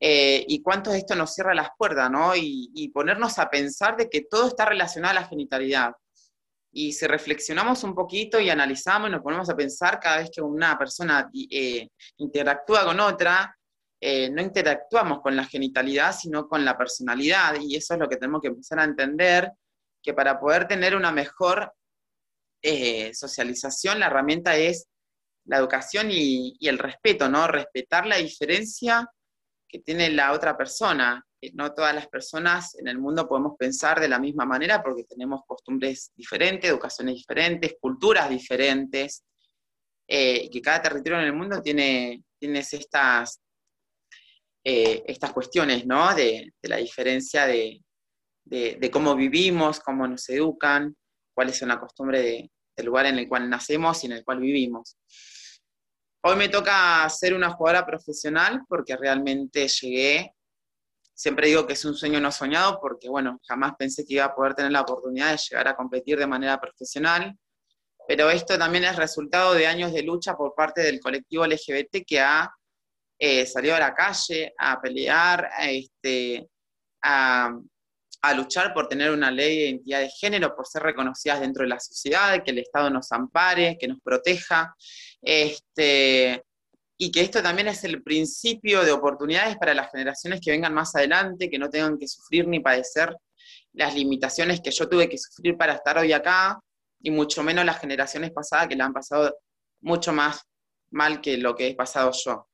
[0.00, 2.32] eh, y cuánto esto nos cierra las puertas, ¿no?
[2.36, 5.92] Y, ponernos a pensar de que todo está relacionado a la genitalidad.
[6.72, 10.40] Y si reflexionamos un poquito y analizamos y nos ponemos a pensar cada vez que
[10.40, 13.56] una persona eh, interactúa con otra,
[14.00, 17.56] eh, no interactuamos con la genitalidad, sino con la personalidad.
[17.60, 19.50] Y eso es lo que tenemos que empezar a entender,
[20.02, 21.72] que para poder tener una mejor
[23.12, 24.88] socialización, la herramienta es
[25.48, 27.46] la educación y, el respeto, ¿no?
[27.48, 29.08] Respetar la diferencia
[29.68, 31.24] que tiene la otra persona.
[31.52, 35.42] No todas las personas en el mundo podemos pensar de la misma manera porque tenemos
[35.46, 39.24] costumbres diferentes, educaciones diferentes, culturas diferentes,
[40.10, 43.40] eh, y que cada territorio en el mundo tiene, tiene estas,
[44.64, 46.14] eh, estas cuestiones, ¿no?
[46.14, 47.82] De, la diferencia de,
[48.44, 50.96] de, cómo vivimos, cómo nos educan,
[51.34, 54.96] cuáles son las costumbres del lugar en el cual nacemos y en el cual vivimos.
[56.20, 60.34] Hoy me toca ser una jugadora profesional porque realmente llegué,
[61.14, 64.34] siempre digo que es un sueño no soñado porque, bueno, jamás pensé que iba a
[64.34, 67.38] poder tener la oportunidad de llegar a competir de manera profesional,
[68.08, 72.20] pero esto también es resultado de años de lucha por parte del colectivo LGBT que
[72.20, 72.50] ha
[73.16, 76.48] eh, salido a la calle a pelear, este,
[77.02, 77.56] a,
[78.20, 81.68] a luchar por tener una ley de identidad de género, por ser reconocidas dentro de
[81.68, 84.74] la sociedad, que el Estado nos ampare, que nos proteja,
[85.22, 86.42] este,
[86.96, 90.94] y que esto también es el principio de oportunidades para las generaciones que vengan más
[90.96, 93.16] adelante, que no tengan que sufrir ni padecer
[93.72, 96.58] las limitaciones que yo tuve que sufrir para estar hoy acá,
[97.00, 99.38] y mucho menos las generaciones pasadas que la han pasado
[99.80, 100.42] mucho más
[100.90, 102.48] mal que lo que he pasado yo.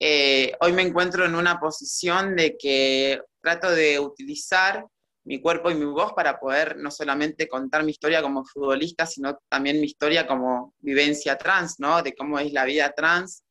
[0.00, 4.86] Eh, hoy me encuentro en una posición de que trato de utilizar
[5.24, 9.38] mi cuerpo y mi voz para poder no solamente contar mi historia como futbolista, sino
[9.48, 12.02] también mi historia como vivencia trans, ¿no?
[12.02, 13.44] De cómo es la vida trans,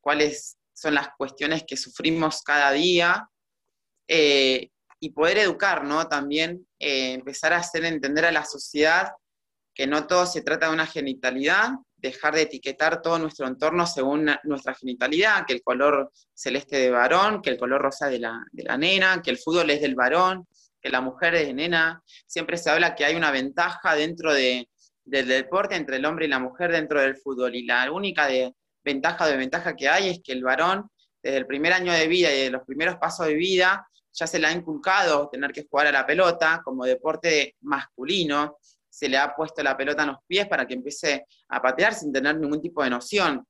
[0.00, 3.28] cuáles son las cuestiones que sufrimos cada día,
[4.08, 6.08] eh, y poder educar, ¿no?
[6.08, 9.12] También eh, empezar a hacer entender a la sociedad
[9.74, 11.70] que no todo se trata de una genitalidad,
[12.06, 17.42] dejar de etiquetar todo nuestro entorno según nuestra genitalidad, que el color celeste de varón,
[17.42, 18.44] que el color rosa de la,
[18.78, 20.46] nena, que el fútbol es del varón,
[20.80, 22.02] que la mujer es de nena.
[22.26, 24.68] Siempre se habla que hay una ventaja dentro de,
[25.04, 27.54] del deporte entre el hombre y la mujer dentro del fútbol.
[27.54, 28.52] Y la única de,
[28.86, 30.88] ventaja o desventaja que hay es que el varón,
[31.22, 34.38] desde el primer año de vida y de los primeros pasos de vida, ya se
[34.38, 38.58] le ha inculcado tener que jugar a la pelota como deporte masculino
[38.96, 42.10] se le ha puesto la pelota en los pies para que empiece a patear sin
[42.10, 43.46] tener ningún tipo de noción.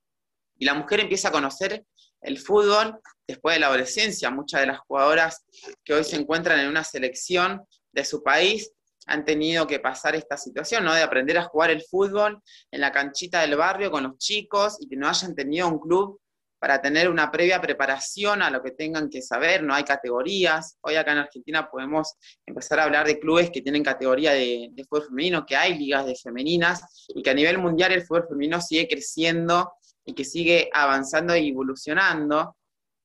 [0.58, 1.84] Y la mujer empieza a conocer
[2.20, 4.28] el fútbol después de la adolescencia.
[4.28, 5.44] Muchas de las jugadoras
[5.84, 8.72] que hoy se encuentran en una selección de su país
[9.06, 10.92] han tenido que pasar esta situación, ¿no?
[10.92, 14.88] De aprender a jugar el fútbol en la canchita del barrio con los chicos y
[14.88, 16.20] que no hayan tenido un club
[16.66, 20.76] para tener una previa preparación a lo que tengan que saber, no hay categorías.
[20.80, 25.06] Hoy acá en Argentina podemos empezar a hablar de clubes que tienen categoría de, fútbol
[25.06, 28.88] femenino, que hay ligas de femeninas y que a nivel mundial el fútbol femenino sigue
[28.88, 29.74] creciendo
[30.04, 32.56] y que sigue avanzando y evolucionando,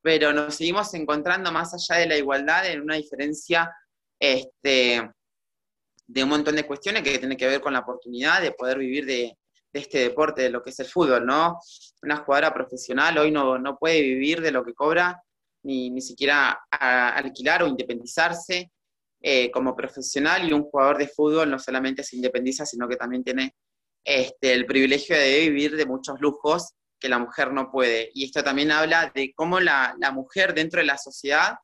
[0.01, 3.71] pero nos seguimos encontrando más allá de la igualdad en una diferencia
[4.19, 5.07] este,
[6.07, 9.05] de un montón de cuestiones que tienen que ver con la oportunidad de poder vivir
[9.05, 9.37] de,
[9.73, 11.59] de este deporte, de lo que es el fútbol, ¿no?
[12.01, 15.21] Una jugadora profesional hoy no, no puede vivir de lo que cobra,
[15.63, 18.71] ni, ni siquiera alquilar o independizarse
[19.21, 23.23] eh, como profesional, y un jugador de fútbol no solamente se independiza, sino que también
[23.23, 23.55] tiene
[24.03, 28.09] este, el privilegio de vivir de muchos lujos que la mujer no puede.
[28.13, 31.55] Y esto también habla de cómo la, la mujer dentro de la sociedad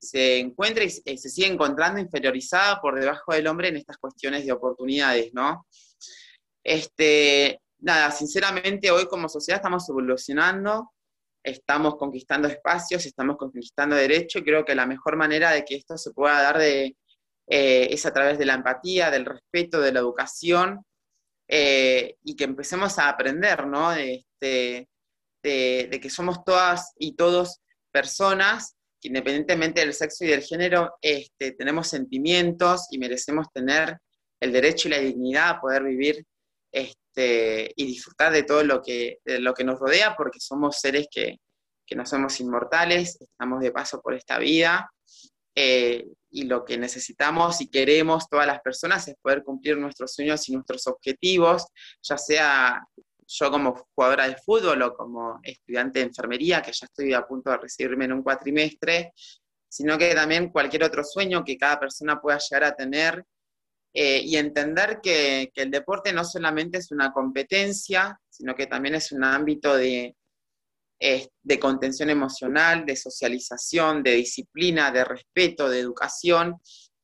[0.00, 4.52] se encuentra y se sigue encontrando inferiorizada por debajo del hombre en estas cuestiones de
[4.52, 5.66] oportunidades, ¿no?
[6.64, 10.92] Este, nada, sinceramente hoy como sociedad estamos evolucionando,
[11.44, 16.12] estamos conquistando espacios, estamos conquistando derechos creo que la mejor manera de que esto se
[16.12, 16.96] pueda dar de,
[17.46, 20.84] eh, es a través de la empatía, del respeto, de la educación
[21.46, 23.90] eh, y que empecemos a aprender, ¿no?
[23.90, 24.88] De, este,
[25.42, 27.60] de, que somos todas y todos
[27.92, 33.98] personas que independientemente del sexo y del género, este, tenemos sentimientos y merecemos tener
[34.40, 36.24] el derecho y la dignidad a poder vivir
[36.74, 41.38] este, y disfrutar de todo lo que, lo que nos rodea, porque somos seres que,
[41.94, 44.90] no somos inmortales, estamos de paso por esta vida,
[45.54, 50.48] eh, y lo que necesitamos y queremos todas las personas es poder cumplir nuestros sueños
[50.48, 51.68] y nuestros objetivos,
[52.02, 52.84] ya sea
[53.26, 57.50] yo como jugadora de fútbol o como estudiante de enfermería, que ya estoy a punto
[57.50, 59.12] de recibirme en un cuatrimestre,
[59.68, 63.24] sino que también cualquier otro sueño que cada persona pueda llegar a tener
[63.94, 69.12] eh, y entender que, el deporte no solamente es una competencia, sino que también es
[69.12, 70.16] un ámbito de,
[70.98, 76.60] de contención emocional, de socialización, de disciplina, de respeto, de educación,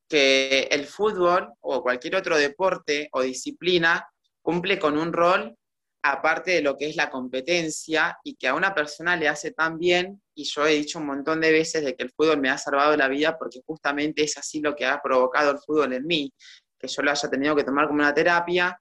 [0.09, 4.05] que el fútbol o cualquier otro deporte o disciplina
[4.43, 5.57] cumple con un rol
[6.03, 9.79] aparte de lo que es la competencia y que a una persona le hace tan
[9.79, 12.59] bien, y yo he dicho un montón de veces de que el fútbol me ha
[12.59, 16.33] salvado la vida porque justamente es así lo que ha provocado el fútbol en mí,
[16.81, 18.81] que yo lo haya tenido que tomar como una terapia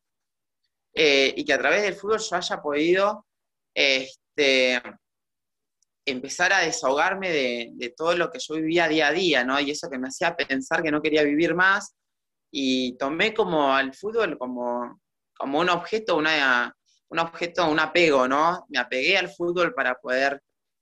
[0.93, 3.25] eh, y que a través del fútbol yo haya podido
[3.73, 4.81] este,
[6.05, 9.59] empezar a desahogarme de, todo lo que yo vivía día a día, ¿no?
[9.59, 11.95] Y eso que me hacía pensar que no quería vivir más
[12.51, 14.99] y tomé como al fútbol como,
[15.38, 16.73] como un objeto, una,
[17.09, 18.65] un objeto, un apego, ¿no?
[18.69, 20.41] Me apegué al fútbol para poder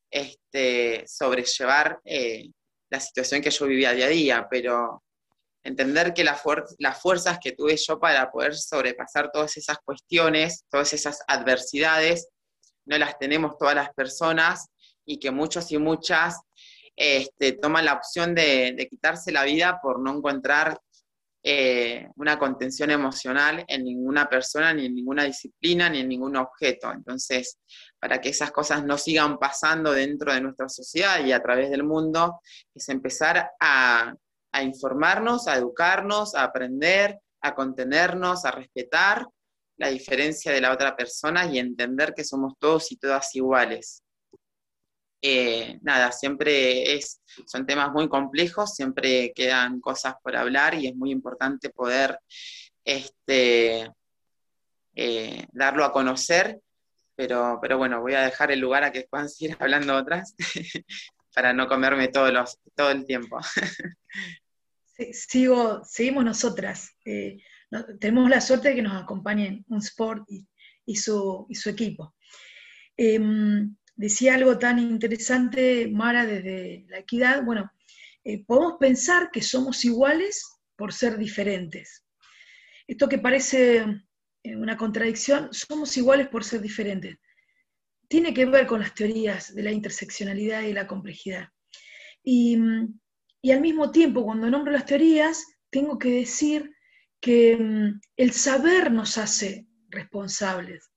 [0.10, 2.50] este, sobrellevar eh,
[2.90, 5.04] la situación que yo vivía día a día, pero
[5.68, 6.42] entender que las
[7.02, 12.30] fuerzas que tuve yo para poder sobrepasar todas esas cuestiones, todas esas adversidades,
[12.86, 14.68] no las tenemos todas las personas
[15.06, 16.40] y que muchos y muchas
[16.96, 20.80] este, toman la opción de, quitarse la vida por no encontrar
[21.44, 26.92] eh, una contención emocional en ninguna persona, ni en ninguna disciplina, ni en ningún objeto.
[26.92, 27.60] Entonces,
[28.00, 31.84] para que esas cosas no sigan pasando dentro de nuestra sociedad y a través del
[31.84, 32.40] mundo,
[32.74, 34.14] es empezar a,
[34.58, 39.28] a informarnos, a educarnos, a aprender, a contenernos, a respetar
[39.78, 44.02] la diferencia de la otra persona y entender que somos todos y todas iguales.
[45.22, 50.96] Eh, nada, siempre es, son temas muy complejos, siempre quedan cosas por hablar y es
[50.96, 52.20] muy importante poder
[52.84, 53.92] este,
[54.96, 56.60] eh, darlo a conocer,
[57.16, 60.36] pero, pero bueno, voy a dejar el lugar a que puedan seguir hablando otras
[61.36, 63.38] para no comerme todo el tiempo.
[65.12, 66.96] sigo, seguimos nosotras.
[67.06, 67.38] Eh,
[68.00, 70.28] tenemos la suerte de que nos acompañen un sport
[70.86, 72.16] y, su, equipo.
[72.96, 77.44] Em, decía algo tan interesante, Mara, desde la equidad.
[77.44, 77.72] Bueno,
[78.24, 80.44] eh, podemos pensar que somos iguales
[80.76, 82.06] por ser diferentes.
[82.88, 83.86] Esto que parece
[84.44, 87.18] eh, una contradicción, somos iguales por ser diferentes.
[88.08, 91.50] Tiene que ver con las teorías de la interseccionalidad y la complejidad.
[92.24, 92.58] Y,
[93.42, 96.72] y al mismo tiempo, cuando nombro las teorías, tengo que decir
[97.20, 100.92] que mm, el saber nos hace responsables.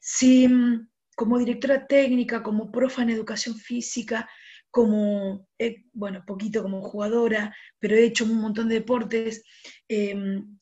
[0.00, 4.28] Si mm, como directora técnica, como profa en educación física,
[4.70, 9.42] como, eh, bueno, poquito como jugadora, pero he hecho un montón de deportes.
[9.88, 10.58] Em,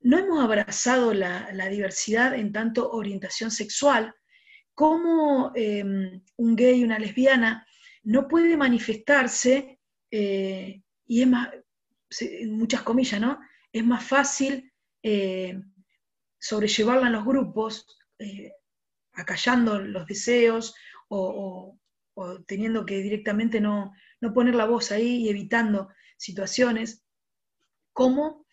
[0.00, 4.14] no hemos abrazado la, diversidad en tanto orientación sexual,
[4.74, 7.66] como em, un gay, una lesbiana,
[8.02, 9.77] no puede manifestarse,
[10.10, 11.48] eh, y es más,
[12.48, 13.38] muchas comillas, ¿no?
[13.72, 15.60] Es más fácil eh,
[16.38, 17.86] sobrellevarla en los grupos,
[19.12, 20.74] acallando los deseos
[21.08, 21.78] o,
[22.46, 23.92] teniendo que directamente no,
[24.34, 27.04] poner la voz ahí y evitando situaciones,
[27.92, 28.46] ¿cómo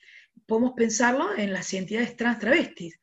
[0.46, 3.00] podemos pensarlo en las identidades trans travestis?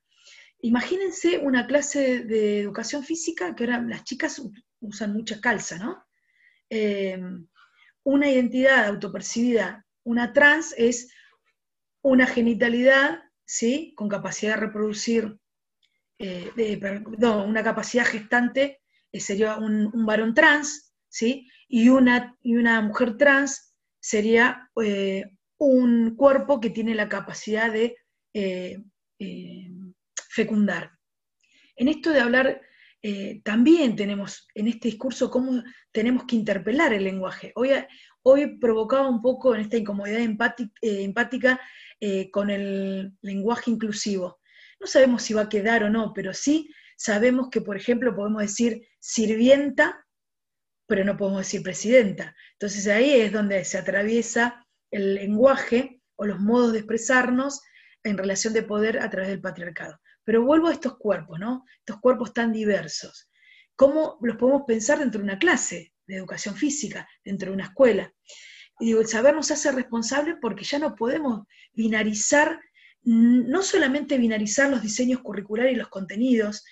[0.60, 4.40] Imagínense una clase de educación física que ahora las chicas
[4.80, 6.04] usan mucha calza, ¿no?
[6.70, 7.20] Eh,
[8.04, 11.12] una identidad autopercibida, una trans es
[12.02, 13.94] una genitalidad, ¿sí?
[13.96, 15.38] Con capacidad de reproducir
[16.18, 16.80] eh,
[17.22, 21.48] una capacidad gestante eh, sería un, varón trans, ¿sí?
[21.68, 25.24] Y una, y una mujer trans sería eh,
[25.58, 27.96] un cuerpo que tiene la capacidad de
[30.28, 30.92] fecundar.
[31.76, 32.60] En esto de hablar,
[33.44, 37.52] también tenemos en este discurso cómo tenemos que interpelar el lenguaje.
[37.56, 37.70] Hoy,
[38.22, 40.20] hoy provocaba un poco en esta incomodidad
[40.80, 41.60] empática
[42.30, 44.38] con el lenguaje inclusivo
[44.82, 48.42] no sabemos si va a quedar o no, pero sí sabemos que, por ejemplo, podemos
[48.42, 50.04] decir sirvienta,
[50.88, 52.34] pero no podemos decir presidenta.
[52.54, 57.62] Entonces ahí es donde se atraviesa el lenguaje o los modos de expresarnos
[58.02, 60.00] en relación de poder a través del patriarcado.
[60.24, 61.64] Pero vuelvo a estos cuerpos, ¿no?
[61.78, 63.30] Estos cuerpos tan diversos.
[63.76, 68.12] ¿Cómo los podemos pensar dentro de una clase de educación física, dentro de una escuela?
[68.78, 72.60] Y digo, el saber nos hace responsable porque ya no podemos binarizar
[73.04, 76.64] no solamente binarizar los diseños curriculares y los contenidos,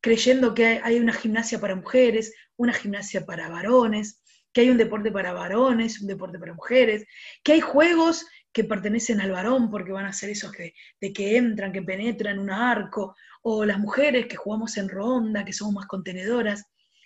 [0.00, 5.10] creyendo que hay una gimnasia para mujeres, una gimnasia para varones, que hay un deporte
[5.10, 7.06] para varones, un deporte para mujeres,
[7.42, 11.36] que hay juegos que pertenecen al varón porque van a ser esos que, de que
[11.36, 15.86] entran, que penetran un arco, o las mujeres que jugamos en ronda, que somos más
[15.86, 16.64] contenedoras.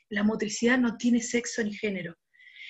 [0.09, 2.17] La motricidad no tiene sexo ni género.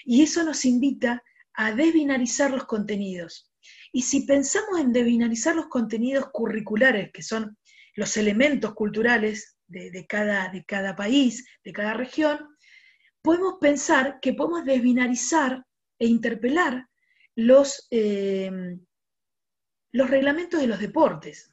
[0.04, 1.22] Y eso nos invita
[1.54, 3.50] a desbinarizar los contenidos.
[3.92, 7.56] Y si pensamos en debinarizar los contenidos curriculares, que son
[7.94, 12.46] los elementos culturales de, cada, de cada país, de cada región,
[13.22, 15.64] podemos pensar que podemos desbinarizar
[15.98, 16.86] e interpelar
[17.36, 18.50] los, eh,
[19.92, 21.50] los reglamentos de los deportes.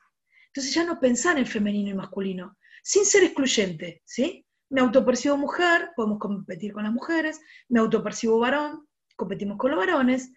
[0.47, 4.45] Entonces ya no pensar en femenino y masculino, sin ser excluyente, ¿sí?
[4.69, 10.31] Me autopercibo mujer, podemos competir con las mujeres, me autopercibo varón, competimos con los varones,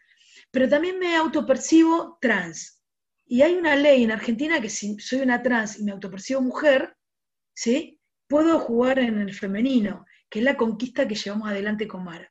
[0.50, 2.82] pero también me autopercibo trans.
[3.26, 6.96] Y hay una ley en Argentina que si soy una trans y me autopercibo mujer,
[7.54, 7.96] ¿sí?
[8.28, 12.30] puedo jugar en el femenino, que es la conquista que llevamos adelante con Mara.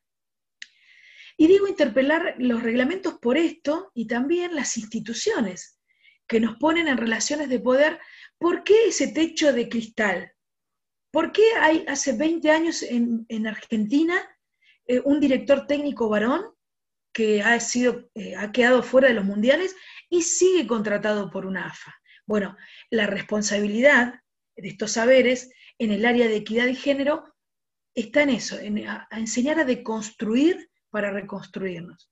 [1.36, 5.78] Y digo interpelar los reglamentos por esto y también las instituciones
[6.26, 8.00] que nos ponen en relaciones de poder.
[8.38, 10.32] ¿Por qué ese techo de cristal?
[11.10, 14.14] ¿Por qué hay hace 20 años en, Argentina
[14.86, 16.56] eh, un director técnico varón
[17.16, 19.74] que ha, sido, eh, ha quedado fuera de los mundiales
[20.10, 21.94] y sigue contratado por una AFA.
[22.26, 22.56] Bueno,
[22.90, 24.20] la responsabilidad
[24.54, 27.24] de estos saberes en el área de equidad y género
[27.94, 32.10] está en eso, en a, enseñar a deconstruir para reconstruirnos.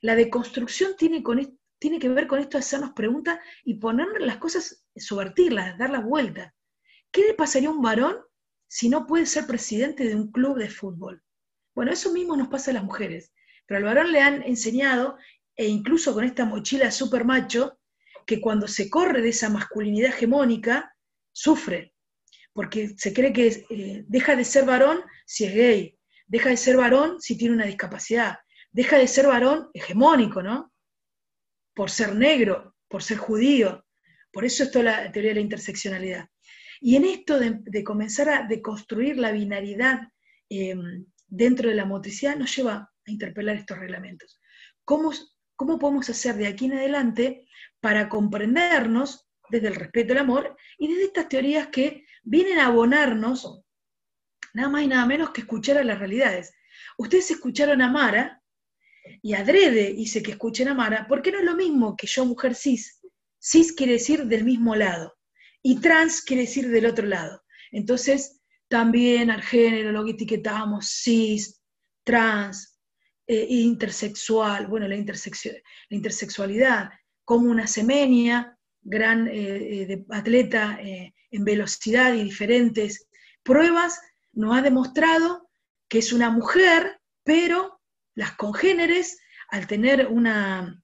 [0.00, 5.78] La deconstrucción tiene, que ver con esto de hacernos preguntas y poner las cosas, subvertirlas,
[5.78, 6.54] dar la vuelta.
[7.10, 8.16] ¿Qué le pasaría a un varón
[8.68, 11.22] si no puede ser presidente de un club de fútbol?
[11.74, 13.32] Bueno, eso mismo nos pasa a las mujeres,
[13.66, 15.16] pero al varón le han enseñado,
[15.56, 17.78] e incluso con esta mochila super macho,
[18.26, 20.94] que cuando se corre de esa masculinidad hegemónica,
[21.32, 21.94] sufre,
[22.52, 25.93] porque se cree que eh, deja de ser varón si es gay,
[26.26, 28.38] deja de ser varón si tiene una discapacidad,
[28.70, 30.72] deja de ser varón hegemónico, ¿no?
[31.74, 33.84] Por ser negro, por ser judío.
[34.32, 36.28] Por eso es toda la teoría de la interseccionalidad.
[36.80, 40.08] Y en esto de, comenzar a deconstruir la binaridad
[40.48, 44.40] em, dentro de la motricidad nos lleva a interpelar estos reglamentos.
[44.84, 45.12] ¿Cómo,
[45.56, 47.46] ¿Cómo podemos hacer de aquí en adelante
[47.80, 53.63] para comprendernos desde el respeto al amor y desde estas teorías que vienen a abonarnos
[54.54, 56.54] nada más y nada menos que escuchar a las realidades.
[56.96, 58.42] Ustedes escucharon a Mara
[59.22, 62.54] y adrede hice que escuchen a Mara, porque no es lo mismo que yo, mujer
[62.54, 63.00] cis.
[63.38, 65.14] Cis quiere decir del mismo lado
[65.62, 67.42] y trans quiere decir del otro lado.
[67.70, 71.60] Entonces, también al género lo etiquetamos cis,
[72.04, 72.78] trans,
[73.26, 76.90] eh, intersexual, bueno, la, la intersexualidad,
[77.24, 83.08] como una semenia, gran eh, eh, atleta en velocidad y diferentes
[83.42, 83.98] pruebas,
[84.34, 85.50] nos ha demostrado
[85.88, 87.80] que es una mujer, pero
[88.14, 89.18] las congéneres,
[89.50, 90.82] al tener una,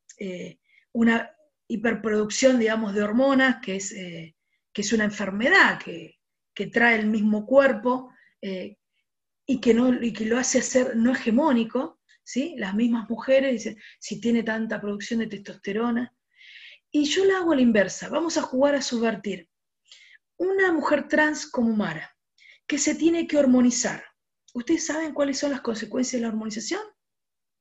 [0.92, 1.30] una
[1.68, 4.34] hiperproducción, digamos, de hormonas, que es, que
[4.74, 6.18] es una enfermedad que,
[6.54, 12.00] que, trae el mismo cuerpo y, que no, y que lo hace ser no hegemónico,
[12.22, 12.54] ¿sí?
[12.56, 16.14] Las mismas mujeres dicen, si tiene tanta producción de testosterona.
[16.92, 19.48] Y yo la hago a la inversa, vamos a jugar a subvertir.
[20.36, 22.16] Una mujer trans como Mara,
[22.70, 24.04] que se tiene que hormonizar.
[24.54, 26.80] ¿Ustedes saben cuáles son las consecuencias de la hormonización?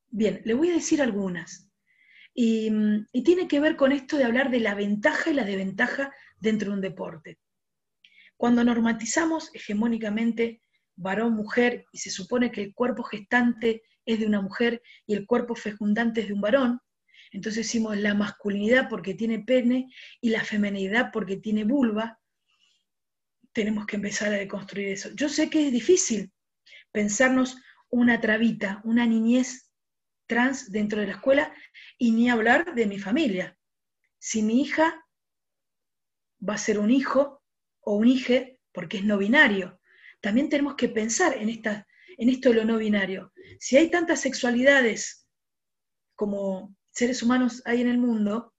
[0.07, 1.67] Bien, le voy a decir algunas.
[2.31, 2.71] Y,
[3.11, 6.69] y, tiene que ver con esto de hablar de la ventaja y la desventaja dentro
[6.69, 7.39] de un deporte.
[8.37, 10.61] Cuando normatizamos hegemónicamente
[10.95, 15.55] varón-mujer y se supone que el cuerpo gestante es de una mujer y el cuerpo
[15.55, 16.81] fecundante es de un varón.
[17.31, 19.91] Entonces decimos la masculinidad porque tiene pene
[20.21, 22.18] y la feminidad porque tiene vulva.
[23.59, 25.09] Tenemos que empezar a deconstruir eso.
[25.15, 26.31] Yo sé que es difícil
[26.93, 27.57] pensarnos
[27.89, 29.69] una trabita, una niñez
[30.27, 31.53] trans dentro de la escuela
[31.97, 33.57] y ni hablar de mi familia.
[34.17, 35.05] Si mi hija
[36.41, 37.43] va a ser un hijo
[37.81, 39.81] o un hije porque es no binario,
[40.21, 41.85] también tenemos que pensar en, esta,
[42.17, 43.33] en esto de lo no binario.
[43.59, 45.27] Si hay tantas sexualidades
[46.15, 48.53] como seres humanos hay en el mundo,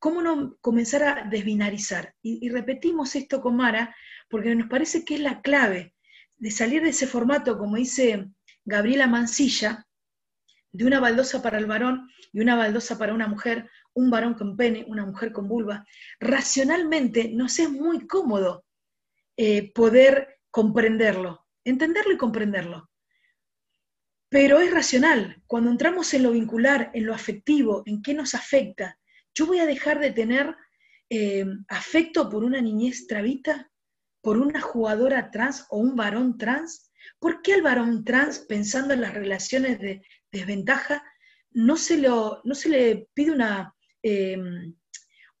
[0.00, 2.14] ¿cómo no comenzar a desbinarizar?
[2.22, 3.94] Y, repetimos esto con Mara
[4.28, 5.94] porque nos parece que es la clave
[6.38, 8.28] de salir de ese formato, como dice
[8.64, 9.86] Gabriela Mancilla,
[10.72, 14.56] de una baldosa para el varón y una baldosa para una mujer, un varón con
[14.56, 15.84] pene, una mujer con vulva.
[16.18, 18.64] Racionalmente nos es muy cómodo
[19.36, 22.90] eh, poder comprenderlo, entenderlo y comprenderlo
[24.30, 25.42] pero es racional.
[25.46, 28.99] Cuando entramos en lo vincular, en lo afectivo, en qué nos afecta,
[29.34, 30.54] yo voy a dejar de tener
[31.08, 33.70] eh, afecto por una niñez travita,
[34.22, 36.90] por una jugadora trans o un varón trans.
[37.18, 41.02] ¿Por qué al varón trans, pensando en las relaciones de desventaja,
[41.50, 44.74] no se, no se le pide una, em,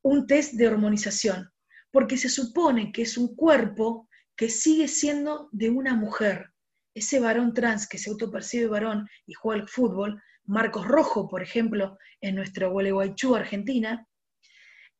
[0.02, 1.50] un test de hormonización?
[1.92, 6.50] Porque se supone que es un cuerpo que sigue siendo de una mujer
[6.94, 10.20] ese varón trans que se autopercibe varón y juega al fútbol,
[10.50, 14.06] Marcos Rojo, por ejemplo, en nuestro Gualeguaychú, Argentina,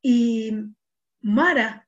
[0.01, 0.51] y
[1.21, 1.87] Mara,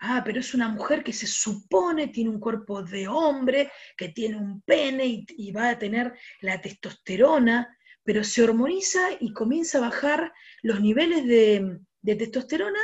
[0.00, 4.36] ah, pero es una mujer que se supone tiene un cuerpo de hombre, que tiene
[4.36, 10.32] un pene y, va a tener la testosterona, pero se hormoniza y comienza a bajar
[10.62, 12.80] los niveles de, de testosterona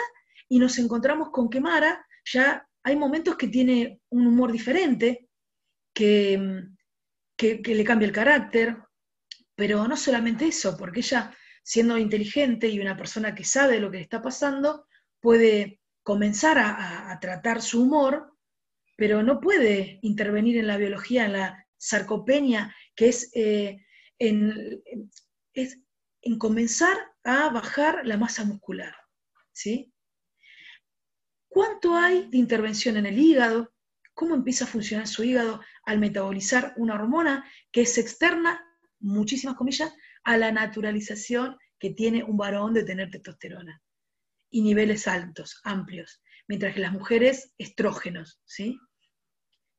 [0.49, 5.29] y nos encontramos con que Mara ya hay momentos que tiene un humor diferente,
[5.93, 6.65] que,
[7.39, 8.77] le cambia el carácter,
[9.59, 13.97] pero no solamente eso, porque ella, siendo inteligente y una persona que sabe lo que
[13.97, 14.87] le está pasando,
[15.19, 18.39] puede comenzar a, tratar su humor,
[18.97, 23.85] pero no puede intervenir en la biología, en la sarcopenia, que es, eh,
[24.21, 24.81] en,
[25.55, 25.81] es
[26.23, 28.95] en comenzar a bajar la masa muscular.
[29.51, 29.93] ¿sí?
[31.49, 33.75] ¿Cuánto hay de intervención en el hígado?
[34.15, 35.61] ¿Cómo empieza a funcionar su hígado?
[35.89, 38.63] al metabolizar una hormona que es externa,
[39.01, 39.93] muchísimas comillas,
[40.25, 43.81] a la naturalización que tiene un varón de tener testosterona
[44.51, 48.79] y niveles altos, amplios, mientras que las mujeres estrógenos, ¿sí?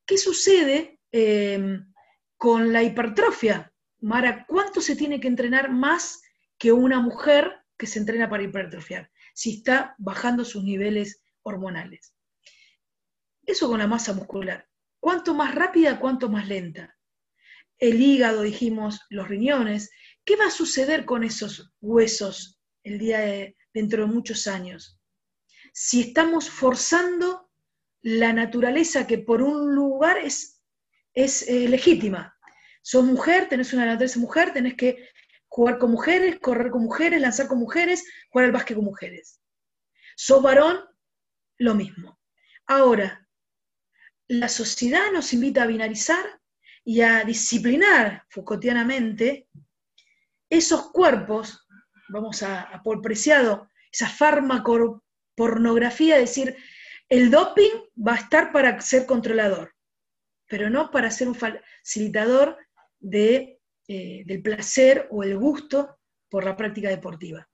[0.06, 1.92] ¿Qué sucede em,
[2.36, 3.72] con la hipertrofia?
[4.00, 6.22] Mara, ¿cuánto se tiene que entrenar más
[6.58, 9.10] que una mujer que se entrena para hipertrofiar?
[9.34, 12.14] Si está bajando sus niveles hormonales.
[13.44, 14.68] Eso con la masa muscular.
[15.00, 16.96] ¿Cuánto más rápida, cuánto más lenta?
[17.80, 19.90] El hígado, dijimos, los riñones.
[20.24, 25.00] ¿Qué va a suceder con esos huesos el día de, dentro de muchos años?
[25.72, 27.50] Si estamos forzando
[28.02, 30.62] la naturaleza que por un lugar es,
[31.14, 32.36] es eh, legítima.
[32.82, 35.08] Sos mujer, tenés una naturaleza mujer, tenés que
[35.48, 39.40] jugar con mujeres, correr con mujeres, lanzar con mujeres, jugar al básquet con mujeres.
[40.16, 40.80] Sos varón,
[41.58, 42.18] lo mismo.
[42.66, 43.26] Ahora,
[44.28, 46.39] la sociedad nos invita a binarizar
[46.84, 49.48] y a disciplinar Foucaultianamente
[50.48, 51.66] esos cuerpos,
[52.08, 56.56] vamos a, por preciado, esa farmacopornografía, decir,
[57.08, 59.74] el doping va a estar para ser controlador,
[60.48, 62.56] pero no para ser un facilitador
[62.98, 67.48] de, eh, del placer o el gusto por la práctica deportiva.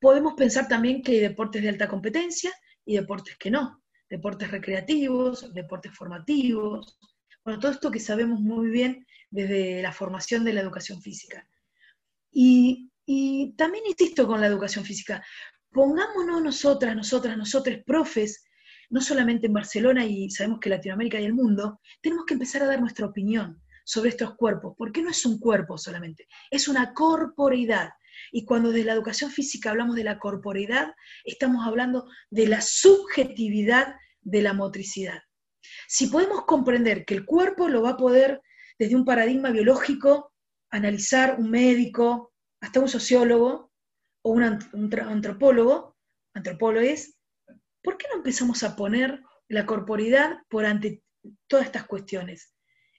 [0.00, 2.52] Podemos pensar también que hay deportes de alta competencia
[2.84, 6.98] y deportes que no deportes recreativos, deportes formativos,
[7.44, 11.46] bueno, todo esto que sabemos muy bien desde la formación de la educación física.
[12.30, 12.88] Y,
[13.56, 15.22] también insisto con la educación física,
[15.70, 18.44] pongámonos nosotras, nosotras, nosotros, profes,
[18.90, 22.66] no solamente en Barcelona y sabemos que Latinoamérica y el mundo, tenemos que empezar a
[22.66, 27.90] dar nuestra opinión sobre estos cuerpos, porque no es un cuerpo solamente, es una corporeidad.
[28.30, 33.94] Y cuando de la educación física hablamos de la corporeidad, estamos hablando de la subjetividad
[34.20, 35.22] de la motricidad.
[35.88, 38.40] Si podemos comprender que el cuerpo lo va a poder,
[38.78, 40.32] desde un paradigma biológico,
[40.70, 43.70] analizar un médico, hasta un sociólogo
[44.22, 45.96] o un, antropólogo,
[46.34, 47.14] antropólogos,
[47.82, 51.02] ¿por qué no empezamos a poner la corporidad por ante
[51.46, 52.54] todas estas cuestiones?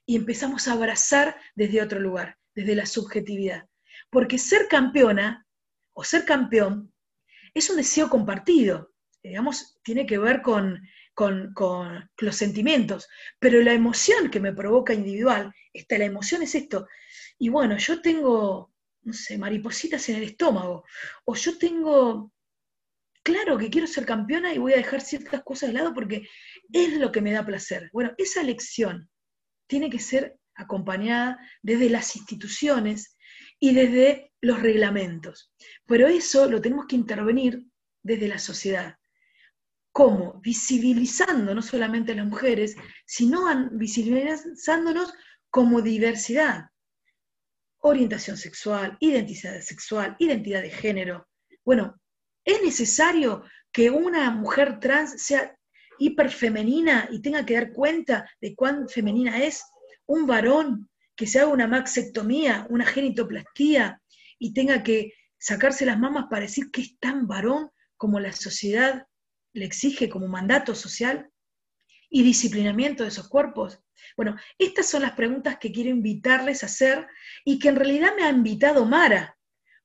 [0.06, 3.68] Y empezamos a abrazar desde otro lugar, desde la subjetividad.
[4.10, 5.46] Porque ser campeona
[5.94, 6.92] o ser campeón
[7.54, 8.92] es un deseo compartido,
[9.22, 10.80] digamos, tiene que ver con
[11.14, 11.54] con,
[12.18, 13.08] los sentimientos,
[13.38, 16.86] pero la emoción que me provoca individual, esta, la emoción es esto.
[17.38, 20.84] Y bueno, yo tengo, no sé, maripositas en el estómago,
[21.24, 22.32] o yo tengo,
[23.22, 26.28] claro que quiero ser campeona y voy a dejar ciertas cosas de lado porque
[26.72, 27.88] es lo que me da placer.
[27.92, 29.08] Bueno, esa lección
[29.66, 33.16] tiene que ser acompañada desde las instituciones
[33.58, 35.52] y desde los reglamentos.
[35.86, 37.64] Pero eso lo tenemos que intervenir
[38.02, 38.96] desde la sociedad.
[39.94, 40.40] ¿Cómo?
[40.42, 42.74] Visibilizando no solamente a las mujeres,
[43.06, 45.14] sino visibilizándonos
[45.50, 46.64] como diversidad.
[47.78, 51.28] Orientación sexual, identidad sexual, identidad de género.
[51.64, 51.94] Bueno,
[52.44, 55.56] es necesario que una mujer trans sea
[56.00, 59.62] hiperfemenina y tenga que dar cuenta de cuán femenina es.
[60.06, 64.02] Un varón que se haga una maxectomía, una genitoplastía
[64.40, 69.06] y tenga que sacarse las mamas para decir que es tan varón como la sociedad
[69.54, 71.30] le exige como mandato social
[72.10, 73.80] y disciplinamiento de esos cuerpos?
[74.16, 77.06] Bueno, estas son las preguntas que quiero invitarles a hacer
[77.44, 79.38] y que en realidad me ha invitado Mara,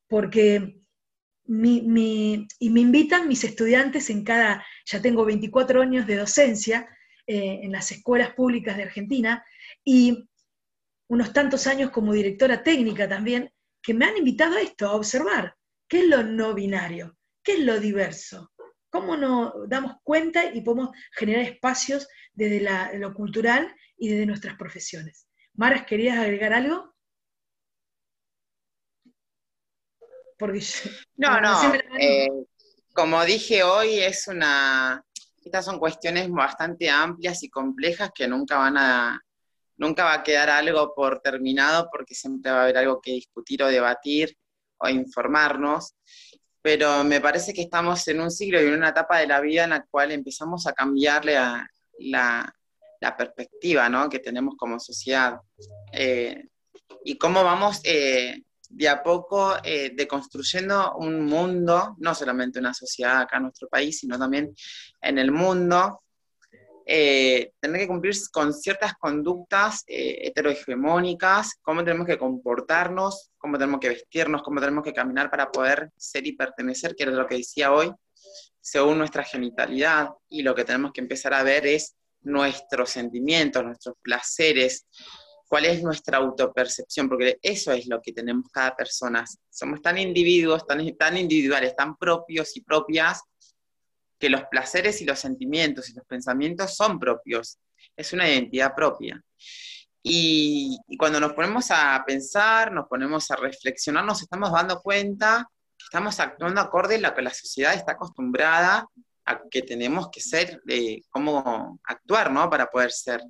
[0.07, 0.76] porque
[1.51, 6.88] y me invitan mis estudiantes en cada, ya tengo 24 años de docencia
[7.26, 9.43] eh, en las escuelas públicas de Argentina
[9.84, 10.30] y
[11.09, 13.51] unos tantos años como directora técnica también,
[13.82, 15.55] que me han invitado a esto, a observar
[15.88, 18.51] qué es lo no binario, qué es lo diverso,
[18.90, 25.28] ¿Cómo nos damos cuenta y podemos generar espacios desde lo cultural y desde nuestras profesiones?
[25.54, 26.96] Maras, ¿querías agregar algo?
[30.40, 30.62] Porque
[31.18, 31.74] no, no.
[32.00, 32.30] Eh,
[32.94, 35.04] como dije hoy, es una.
[35.44, 39.22] Estas son cuestiones bastante amplias y complejas que nunca van a.
[39.78, 43.64] Nunca va a quedar algo por terminado porque siempre va a haber algo que discutir
[43.64, 44.38] o debatir
[44.78, 45.96] o informarnos
[46.72, 49.63] pero me parece que estamos en un siglo y en una etapa de la vida
[49.63, 51.67] en la cual empezamos a cambiarle a
[51.97, 52.55] la,
[53.17, 55.39] perspectiva que tenemos como sociedad.
[55.91, 56.43] Eh,
[57.03, 63.22] y cómo vamos eh, de a poco eh, deconstruyendo un mundo, no solamente una sociedad
[63.22, 64.53] acá en nuestro país, sino también
[65.01, 66.03] en el mundo,
[66.92, 73.80] eh, tener que cumplir con ciertas conductas eh, heterohegemónicas, cómo tenemos que comportarnos, cómo tenemos
[73.80, 77.38] que vestirnos, cómo tenemos que caminar para poder ser y pertenecer, que era lo que
[77.38, 77.92] decía hoy,
[78.60, 80.10] según nuestra genitalidad.
[80.30, 84.88] Y lo que tenemos que empezar a ver es nuestros sentimientos, nuestros placeres,
[85.48, 89.26] cuál es nuestra autopercepción, porque eso es lo que tenemos cada persona.
[89.48, 93.22] Somos tan individuos, tan, tan individuales, tan propios y propias,
[94.20, 97.57] que los placeres y los sentimientos y los pensamientos son propios.
[97.95, 99.24] Es una identidad propia.
[100.03, 105.84] Y, cuando nos ponemos a pensar, nos ponemos a reflexionar, nos estamos dando cuenta que
[105.84, 108.88] estamos actuando acorde a lo que la sociedad está acostumbrada
[109.26, 112.49] a que tenemos que ser, eh, cómo actuar, ¿no?
[112.49, 113.22] Para poder ser.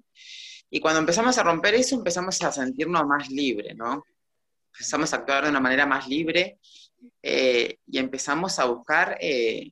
[0.70, 4.04] Y cuando empezamos a romper eso, empezamos a sentirnos más libres, ¿no?
[4.74, 6.60] Empezamos a actuar de una manera más libre
[7.22, 9.72] eh, y empezamos a buscar eh,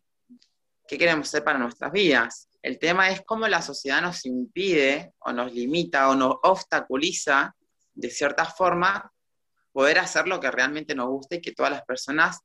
[0.87, 2.49] qué queremos hacer para nuestras vidas.
[2.61, 7.55] El tema es cómo la sociedad nos impide o nos limita o nos obstaculiza
[7.93, 9.11] de cierta forma
[9.71, 12.39] poder hacer lo que realmente nos gusta y que todas las personas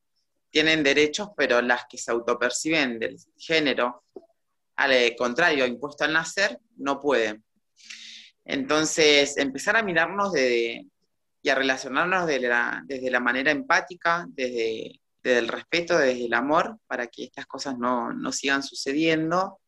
[0.50, 4.04] tienen derechos, pero las que se autoperciben del género,
[4.76, 7.42] al contrario, impuesto al nacer, no pueden.
[8.44, 16.26] Entonces, empezar a mirarnos y a relacionarnos desde la manera empática, desde, el respeto, desde
[16.26, 19.58] el amor, para que estas cosas no, sigan sucediendo.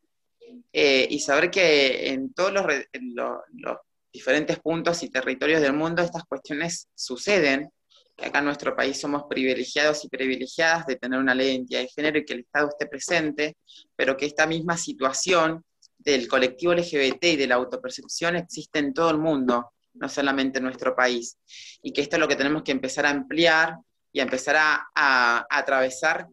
[0.73, 3.79] Eh, y saber que en todos los, los,
[4.13, 7.71] diferentes puntos y territorios del mundo estas cuestiones suceden,
[8.17, 11.81] que acá en nuestro país somos privilegiados y privilegiadas de tener una ley de identidad
[11.81, 13.57] de género y que el Estado esté presente,
[13.97, 15.65] pero que esta misma situación
[15.99, 20.65] del colectivo LGBT y de la autopercepción existe en todo el mundo, no solamente en
[20.65, 21.39] nuestro país.
[21.83, 23.79] Y que esto es lo que tenemos que empezar a ampliar
[24.15, 26.29] y a empezar a, atravesar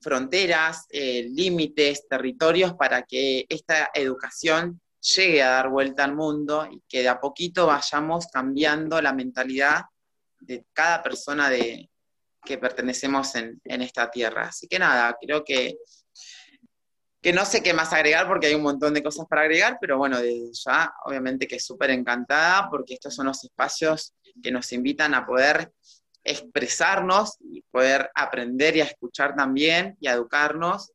[0.00, 6.82] fronteras, eh, límites, territorios para que esta educación llegue a dar vuelta al mundo y
[6.88, 9.82] que de a poquito vayamos cambiando la mentalidad
[10.40, 11.88] de cada persona de,
[12.44, 14.48] que pertenecemos en, esta tierra.
[14.48, 15.76] Así que nada, creo que
[17.20, 19.98] que no sé qué más agregar porque hay un montón de cosas para agregar, pero
[19.98, 25.14] bueno, desde ya obviamente que súper encantada porque estos son los espacios que nos invitan
[25.14, 25.72] a poder
[26.24, 30.92] expresarnos y poder aprender y escuchar también y educarnos.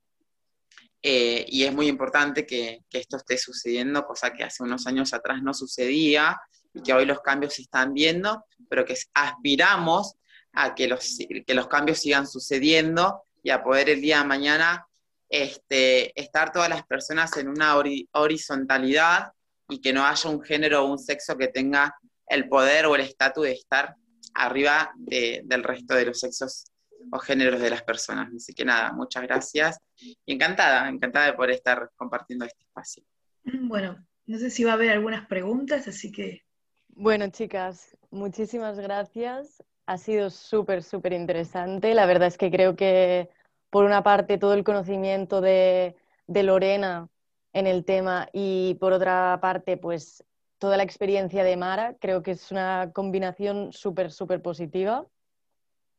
[1.02, 5.42] Eh, y es muy importante que, esto esté sucediendo, cosa que hace unos años atrás
[5.42, 6.40] no sucedía
[6.74, 10.16] y que hoy los cambios se están viendo, pero que aspiramos
[10.54, 14.88] a que los, que los cambios sigan sucediendo y a poder el día de mañana
[15.30, 17.76] este, estar todas las personas en una
[18.12, 19.34] horizontalidad
[19.68, 21.98] y que no haya un género o un sexo que tenga
[22.28, 23.96] el poder o el estatus de estar
[24.34, 26.66] arriba del resto de los sexos
[27.12, 28.34] o géneros de las personas.
[28.36, 33.04] Así que nada, muchas gracias y encantada, encantada de poder estar compartiendo este espacio.
[33.44, 36.42] Bueno, no sé si va a haber algunas preguntas, así que...
[36.88, 39.64] Bueno, chicas, muchísimas gracias.
[39.86, 41.94] Ha sido súper, súper interesante.
[41.94, 43.30] La verdad es que creo que
[43.74, 45.96] por una parte, todo el conocimiento de,
[46.28, 47.10] Lorena
[47.54, 50.24] en el tema y por otra parte, pues
[50.64, 51.98] toda la experiencia de Mara.
[52.00, 55.06] Creo que es una combinación súper, súper positiva.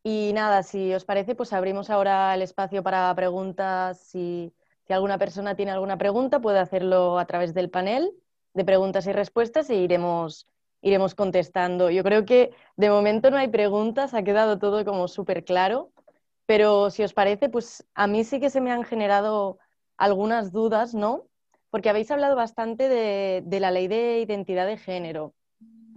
[0.03, 4.01] Y nada, si os parece, pues abrimos ahora el espacio para preguntas.
[4.01, 4.55] Si,
[4.87, 8.11] si, alguna persona tiene alguna pregunta, puede hacerlo a través del panel
[8.55, 10.49] de preguntas y respuestas e iremos,
[10.81, 11.91] iremos contestando.
[11.91, 15.93] Yo creo que de momento no hay preguntas, ha quedado todo como súper claro.
[16.47, 19.59] Pero si os parece, pues a mí sí que se me han generado
[19.99, 21.27] algunas dudas, ¿no?
[21.75, 25.35] Porque habéis hablado bastante de, la ley de identidad de género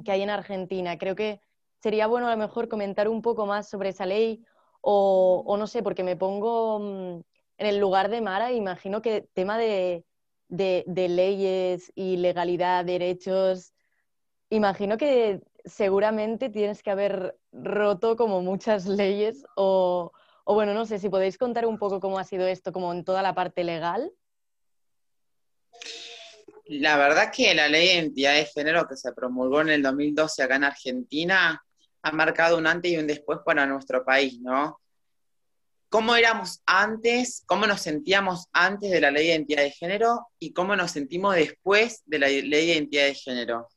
[0.03, 0.97] que hay en Argentina.
[0.97, 1.39] Creo que
[1.83, 4.43] sería bueno a lo mejor comentar un poco más sobre esa ley
[4.81, 7.21] o, no sé, porque me pongo mm,
[7.59, 10.03] en el lugar de Mara, imagino que tema de,
[10.49, 13.71] leyes y legalidad, derechos,
[14.49, 20.11] imagino que seguramente tienes que haber roto como muchas leyes o,
[20.43, 23.03] o bueno, no sé si podéis contar un poco cómo ha sido esto, como en
[23.03, 24.11] toda la parte legal.
[26.65, 30.43] La verdad que la ley de identidad de género que se promulgó en el 2012
[30.43, 31.63] acá en Argentina
[32.01, 34.79] ha marcado un antes y un después para nuestro país, ¿no?
[35.89, 40.51] ¿Cómo éramos antes, cómo nos sentíamos antes de la ley de identidad de género y
[40.51, 43.69] cómo nos sentimos después de la ley de identidad de género?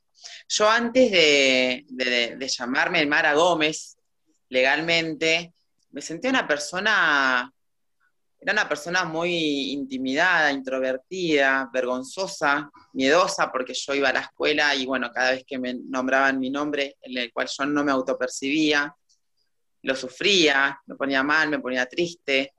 [0.48, 3.96] Yo antes de, de llamarme Mara Gómez
[4.48, 5.54] legalmente,
[5.92, 7.52] me sentí una persona,
[8.40, 14.86] era una persona muy intimidada, introvertida, vergonzosa, miedosa, porque yo iba a la escuela y
[14.86, 18.94] bueno, cada vez que me nombraban mi nombre, en el cual yo no me autopercibía,
[19.82, 22.54] lo sufría, me ponía mal, me ponía triste,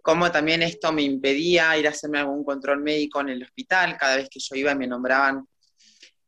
[0.00, 4.16] como también esto me impedía ir a hacerme algún control médico en el hospital, cada
[4.16, 5.46] vez que yo iba me nombraban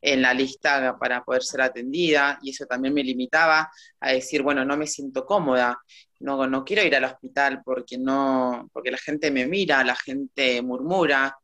[0.00, 4.64] en la lista para poder ser atendida y eso también me limitaba a decir, bueno,
[4.64, 5.80] no me siento cómoda,
[6.20, 10.60] no, no quiero ir al hospital porque, no, porque la gente me mira, la gente
[10.62, 11.36] murmura.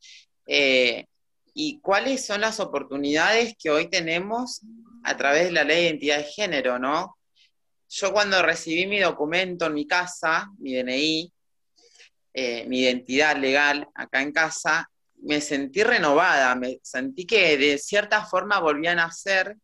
[0.45, 1.05] Eh,
[1.53, 4.61] ¿Y cuáles son las oportunidades que hoy tenemos
[5.03, 7.17] a través de la ley de identidad de género, ¿no?
[7.87, 11.31] Yo cuando recibí mi documento en mi casa, mi DNI,
[12.33, 14.89] eh, mi identidad legal acá en casa,
[15.21, 19.55] me sentí renovada, me sentí que de cierta forma volvían a ser,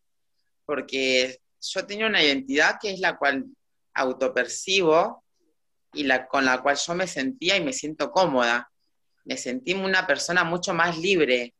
[0.64, 3.44] porque yo tenía una identidad que es la cual
[3.94, 5.24] autopercibo
[5.92, 8.70] y la, con la cual yo me sentía y me siento cómoda.
[9.24, 11.54] Me sentí una persona mucho más libre,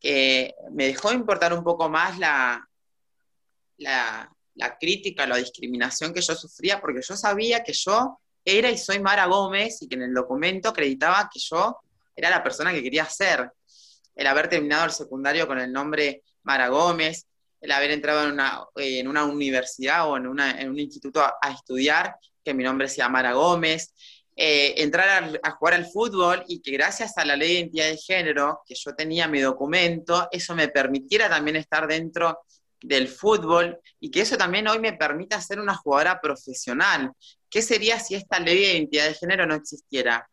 [0.00, 2.68] que me dejó importar un poco más la,
[3.76, 8.78] la, la crítica, la discriminación que yo sufría, porque yo sabía que yo era y
[8.78, 11.78] soy Mara Gómez y que en el documento acreditaba que yo
[12.16, 13.50] era la persona que quería ser.
[14.14, 17.26] El haber terminado el secundario con el nombre Mara Gómez,
[17.60, 22.54] el haber entrado en una, en una universidad o en, un instituto a, estudiar, que
[22.54, 23.94] mi nombre sea Mara Gómez,
[24.36, 27.96] eh, entrar a, jugar al fútbol y que gracias a la ley de identidad de
[27.96, 32.40] género, que yo tenía mi documento, eso me permitiera también estar dentro
[32.80, 37.10] del fútbol y que eso también hoy me permita ser una jugadora profesional.
[37.50, 40.28] ¿Qué sería si esta ley de identidad de género no existiera?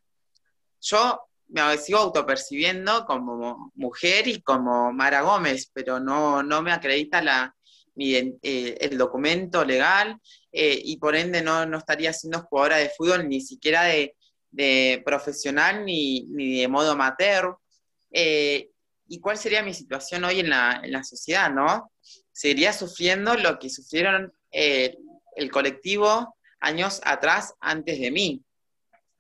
[0.82, 7.22] Yo me sigo autopercibiendo como mujer y como Mara Gómez, pero no, no me acredita
[7.22, 7.56] la,
[7.98, 10.20] eh, el documento legal
[10.52, 14.14] eh, y por ende no, no, estaría siendo jugadora de fútbol ni siquiera de,
[15.06, 17.58] profesional ni, ni, de modo amateur.
[18.12, 18.70] Eh,
[19.08, 21.92] ¿Y cuál sería mi situación hoy en la, en la sociedad, no?
[22.32, 28.42] Seguiría sufriendo lo que sufrieron el colectivo años atrás, antes de mí.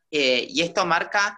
[0.09, 1.37] y esto marca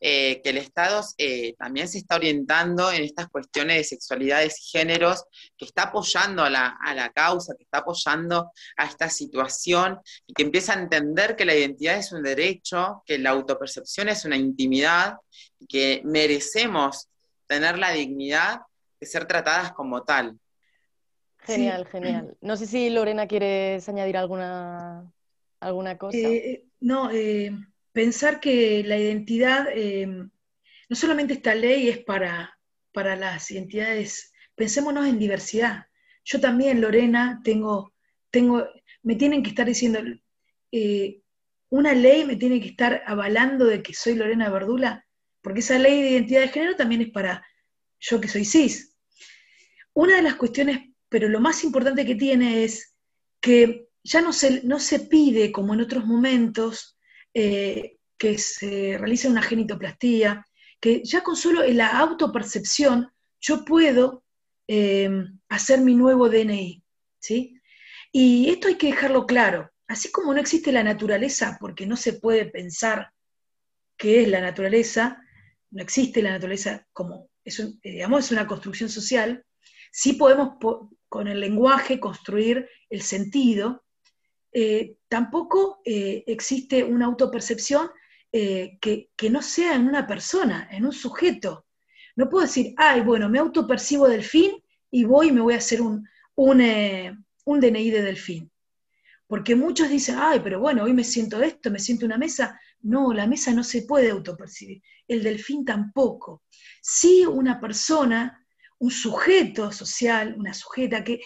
[0.00, 4.78] eh, que el Estado eh, también se está orientando en estas cuestiones de sexualidades y
[4.78, 5.24] géneros,
[5.56, 10.34] que está apoyando a la, a la, causa, que está apoyando a esta situación y
[10.34, 14.36] que empieza a entender que la identidad es un derecho, que la autopercepción es una
[14.36, 15.16] intimidad
[15.58, 17.08] y que merecemos
[17.46, 18.60] tener la dignidad
[19.00, 20.38] de ser tratadas como tal.
[21.38, 22.36] Genial, genial.
[22.40, 25.12] No sé si Lorena quieres añadir alguna,
[25.60, 26.18] alguna cosa.
[26.18, 27.10] Eh, no,
[27.96, 32.58] pensar que la identidad, eh, no solamente esta ley es para,
[32.92, 35.86] para las identidades, pensémonos en diversidad.
[36.22, 37.94] Yo también, Lorena, tengo,
[38.30, 38.68] tengo,
[39.02, 40.00] me tienen que estar diciendo,
[40.72, 41.22] eh,
[41.70, 45.06] una ley me tiene que estar avalando de que soy Lorena Verdula,
[45.40, 47.46] porque esa ley de identidad de género también es para
[47.98, 48.94] yo que soy cis.
[49.94, 52.94] Una de las cuestiones, pero lo más importante que tiene es
[53.40, 56.95] que ya no se, no se pide, como en otros momentos,
[57.38, 60.46] eh, que se realice una genitoplastía,
[60.80, 64.24] que ya con solo la autopercepción yo puedo
[64.66, 65.10] eh,
[65.50, 66.82] hacer mi nuevo DNI.
[67.18, 67.60] ¿sí?
[68.10, 69.70] Y esto hay que dejarlo claro.
[69.86, 73.12] Así como no existe la naturaleza, porque no se puede pensar
[73.98, 75.22] qué es la naturaleza,
[75.70, 79.44] no existe la naturaleza como, es digamos, es una construcción social,
[79.92, 80.56] sí podemos
[81.10, 83.84] con el lenguaje construir el sentido,
[84.52, 87.90] eh, tampoco eh, existe una autopercepción
[88.32, 91.66] eh, que, no sea en una persona, en un sujeto.
[92.16, 95.80] No puedo decir, ay, bueno, me autopercibo delfín y voy y me voy a hacer
[95.80, 96.58] un, un,
[97.60, 98.50] DNI de delfín.
[99.26, 102.60] Porque muchos dicen, ay, pero bueno, hoy me siento esto, me siento una mesa.
[102.80, 106.42] No, la mesa no se puede autopercibir, el delfín tampoco.
[106.80, 108.46] Sí una persona,
[108.78, 111.20] un sujeto social, una sujeta que,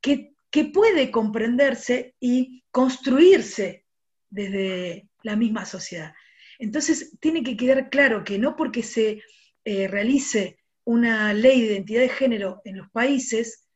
[0.00, 3.84] que que puede comprenderse y construirse
[4.30, 6.14] desde la misma sociedad.
[6.60, 9.20] Entonces, tiene que quedar claro que no porque se
[9.64, 13.66] eh, realice una ley de identidad de género en los países,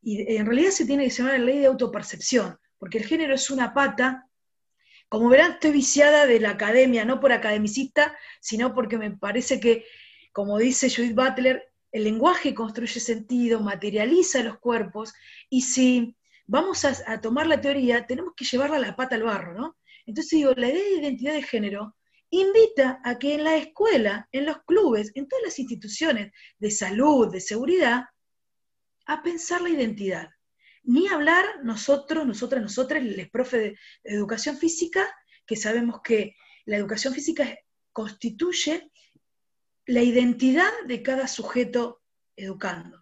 [0.00, 3.50] y en realidad se tiene que llamar la ley de autopercepción, porque el género es
[3.50, 4.26] una pata.
[5.10, 9.84] Como verán, estoy viciada de la academia, no por academicista, sino porque me parece que,
[10.32, 15.12] como dice Judith Butler, el lenguaje construye sentido, materializa los cuerpos,
[15.50, 16.16] y si
[16.46, 19.76] vamos a, tomar la teoría, tenemos que llevarla a la pata al barro, ¿no?
[20.06, 21.96] Entonces digo, la idea de identidad de género
[22.30, 27.30] invita a que en la escuela, en los clubes, en todas las instituciones de salud,
[27.30, 28.04] de seguridad,
[29.06, 30.30] a pensar la identidad.
[30.84, 35.08] Ni hablar nosotros, nosotras, nosotras, les profes de educación física,
[35.46, 36.34] que sabemos que
[36.64, 37.56] la educación física
[37.92, 38.90] constituye
[39.86, 42.02] la identidad de cada sujeto
[42.36, 43.01] educando.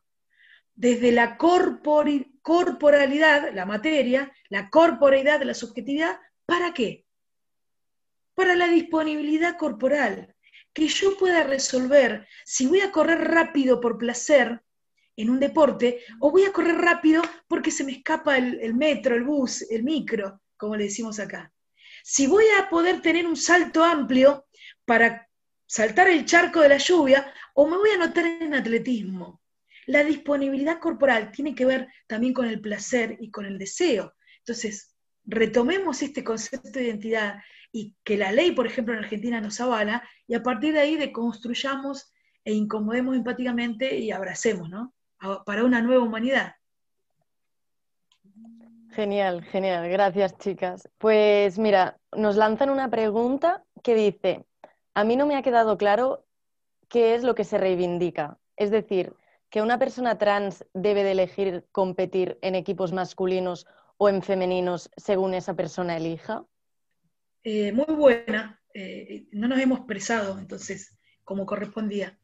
[0.81, 7.05] Desde la corporalidad, la materia, la corporalidad, la subjetividad, ¿para qué?
[8.35, 10.35] Para la disponibilidad corporal,
[10.73, 14.63] que yo pueda resolver si voy a correr rápido por placer
[15.17, 19.25] en un deporte o voy a correr rápido porque se me escapa el, metro, el
[19.25, 21.53] bus, el micro, como le decimos acá.
[22.03, 24.47] Si voy a poder tener un salto amplio
[24.87, 25.29] para
[25.67, 29.40] saltar el charco de la lluvia o me voy a anotar en atletismo.
[29.91, 34.15] La disponibilidad corporal tiene que ver también con el placer y con el deseo.
[34.39, 37.41] Entonces, retomemos este concepto de identidad
[37.73, 40.95] y que la ley, por ejemplo, en Argentina nos avala, y a partir de ahí
[40.95, 42.13] deconstruyamos
[42.45, 44.95] e incomodemos empáticamente y abracemos, ¿no?
[45.45, 46.55] Para una nueva humanidad.
[48.93, 49.89] Genial, genial.
[49.89, 50.89] Gracias, chicas.
[50.99, 54.45] Pues mira, nos lanzan una pregunta que dice,
[54.95, 56.25] a mí no me ha quedado claro
[56.89, 58.39] qué es lo que se reivindica.
[58.57, 59.15] Es decir,
[59.51, 63.67] que una persona trans debe de elegir competir en equipos masculinos
[63.99, 66.47] o en femeninos según esa persona elija.
[67.43, 68.63] Eh, muy buena.
[68.73, 72.19] Eh, no nos hemos expresado, entonces, como correspondía.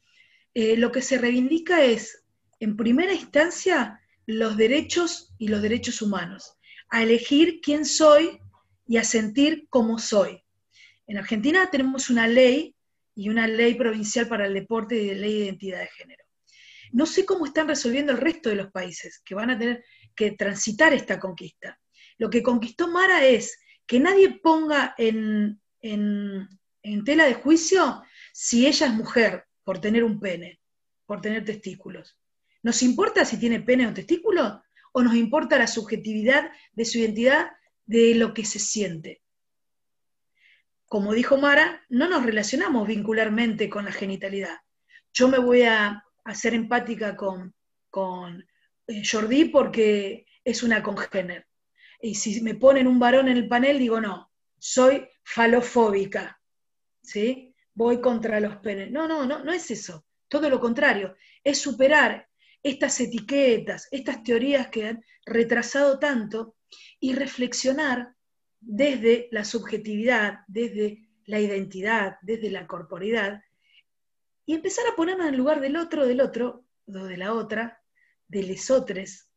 [0.55, 2.25] Eh, lo que se reivindica es,
[2.61, 6.57] en primera instancia, los derechos y los derechos humanos,
[6.89, 8.41] a elegir quién soy
[8.87, 10.43] y a sentir cómo soy.
[11.09, 12.75] En Argentina tenemos una ley
[13.15, 16.26] y una ley provincial para el deporte y de ley de identidad de género.
[16.97, 19.85] No sé cómo están resolviendo el resto de los países que van a tener
[20.15, 21.79] que transitar esta conquista.
[22.17, 25.61] Lo que conquistó Mara es que nadie ponga en,
[27.05, 30.59] tela de juicio si ella es mujer por tener un pene,
[31.05, 32.17] por tener testículos.
[32.63, 34.63] ¿Nos importa si tiene pene o testículo?
[34.93, 37.51] ¿O nos importa la subjetividad de su identidad,
[37.85, 39.21] de lo que se siente?
[40.87, 44.57] Como dijo Mara, no nos relacionamos vincularmente con la genitalidad.
[45.13, 47.55] Yo me voy a hacer empática con,
[47.91, 48.45] con
[48.87, 51.47] eh, Jordi porque es una congéner.
[52.01, 56.41] Y si me ponen un varón en el panel, digo, no, soy falofóbica.
[57.03, 57.55] ¿Sí?
[57.75, 58.91] Voy contra los penes.
[58.91, 60.05] No, no, no, no es eso.
[60.29, 61.17] Todo lo contrario.
[61.45, 62.29] Es superar
[62.63, 66.57] estas etiquetas, estas teorías que han retrasado tanto
[66.99, 68.15] y reflexionar
[68.61, 73.43] desde la subjetividad, desde la identidad, desde la corporidad,
[74.47, 77.83] y empezar a ponernos en el lugar del otro, del otro, o de la otra,
[78.29, 79.29] de lesotres,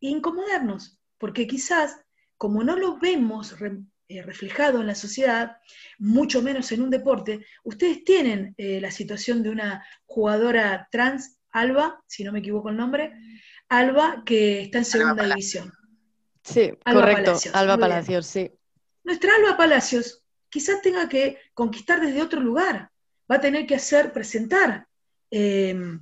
[0.00, 2.00] e incomodarnos, porque quizás,
[2.38, 3.54] como no lo vemos
[4.08, 5.56] eh, reflejado en la sociedad,
[5.98, 12.02] mucho menos en un deporte, ustedes tienen eh, la situación de una jugadora trans, Alba,
[12.06, 13.14] si no me equivoco el nombre,
[13.68, 15.72] Alba, que está en segunda división.
[16.44, 18.52] Sí, correcto, Alba Palacios, sí.
[19.02, 22.90] Nuestra Alba Palacios quizás tenga que conquistar desde otro lugar,
[23.30, 24.86] va a tener que hacer, presentar,
[25.30, 26.00] em,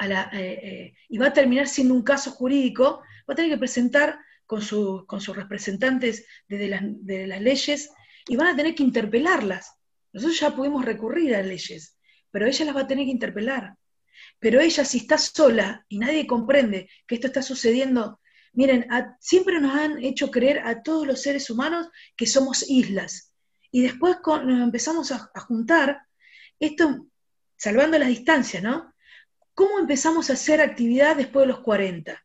[0.00, 4.18] eh, eh, y va a terminar siendo un caso jurídico, va a tener que presentar
[4.46, 4.60] con,
[5.06, 7.90] con sus representantes desde las, de las leyes
[8.26, 9.74] y van a tener que interpelarlas.
[10.12, 11.98] Nosotros ya pudimos recurrir a leyes,
[12.30, 13.76] pero ella las va a tener que interpelar.
[14.38, 18.20] Pero ella, si está sola y nadie comprende que esto está sucediendo
[18.52, 18.86] Miren,
[19.20, 23.32] siempre nos han hecho creer a todos los seres humanos que somos islas.
[23.70, 26.02] Y después nos empezamos a, juntar,
[26.60, 27.06] esto
[27.56, 28.94] salvando las distancias, ¿no?
[29.54, 32.24] ¿Cómo empezamos a hacer actividad después de los 40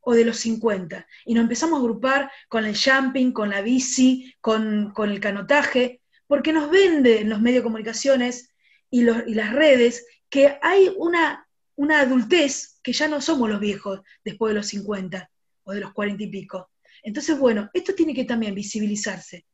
[0.00, 1.06] o de los 50?
[1.24, 6.52] Y nos empezamos a agrupar con el jumping, con la bici, con, el canotaje, porque
[6.52, 8.54] nos vende en los medios de comunicaciones
[8.90, 14.50] y, las redes que hay una, una adultez que ya no somos los viejos después
[14.50, 15.30] de los 50
[15.64, 16.70] o de los cuarenta y pico.
[17.02, 19.44] Entonces, bueno, esto tiene que también visibilizarse.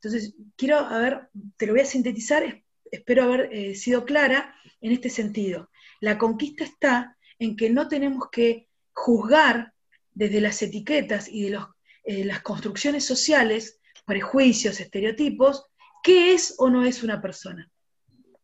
[0.00, 2.44] Entonces, quiero, a ver, te lo voy a sintetizar,
[2.90, 5.70] espero haber eh, sido clara en este sentido.
[6.00, 9.72] La conquista está en que no tenemos que juzgar
[10.12, 11.58] desde las etiquetas y de
[12.04, 15.66] eh, las construcciones sociales, prejuicios, estereotipos,
[16.02, 17.70] qué es o no es una persona.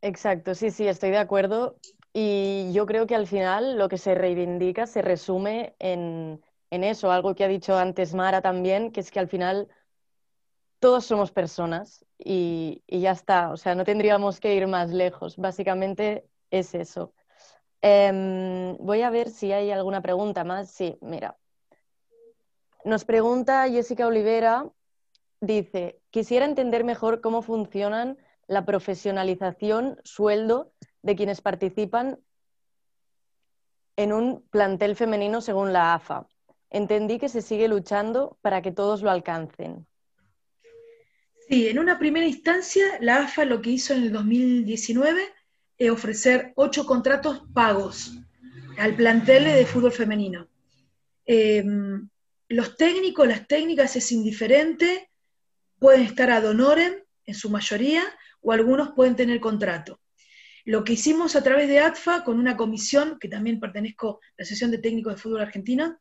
[0.03, 1.79] Exacto, sí, sí, estoy de acuerdo.
[2.13, 7.11] Y yo creo que al final lo que se reivindica se resume en, en eso,
[7.11, 9.69] algo que ha dicho antes Mara también, que es que al final
[10.83, 16.27] todos somos personas y, ya está, o sea, no tendríamos que ir más lejos, básicamente
[16.51, 17.15] es eso.
[17.83, 20.73] Em, voy a ver si hay alguna pregunta más.
[20.73, 21.39] Sí, mira.
[22.85, 24.69] Nos pregunta Jessica Olivera,
[25.41, 28.19] dice, quisiera entender mejor cómo funcionan
[28.49, 30.73] la profesionalización, sueldo
[31.03, 32.19] de quienes participan
[33.95, 36.27] en un plantel femenino según la AFA
[36.73, 39.87] entendí que se sigue luchando para que todos lo alcancen.
[41.53, 45.23] Sí, en una primera instancia, la AFA lo que hizo en el 2019
[45.77, 48.15] es ofrecer ocho contratos pagos
[48.79, 50.49] al plantel de fútbol femenino.
[51.27, 52.09] Em,
[52.49, 55.11] los técnicos, las técnicas es indiferente,
[55.79, 56.95] pueden estar ad honorem
[57.27, 58.03] en su mayoría,
[58.41, 60.01] o algunos pueden tener contrato.
[60.65, 64.43] Lo que hicimos a través de ATFA, con una comisión, que también pertenezco a la
[64.45, 66.01] Asociación de Técnicos de Fútbol Argentino,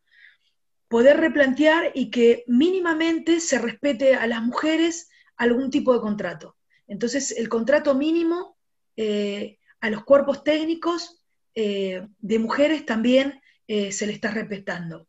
[0.87, 5.09] poder replantear y que mínimamente se respete a las mujeres
[5.41, 6.55] algún tipo de contrato.
[6.87, 8.57] Entonces, el contrato mínimo
[8.95, 11.19] eh, a los cuerpos técnicos
[11.55, 15.07] eh, de mujeres también eh, se le está respetando.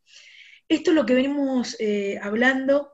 [0.67, 1.77] Esto es lo que venimos
[2.21, 2.93] hablando,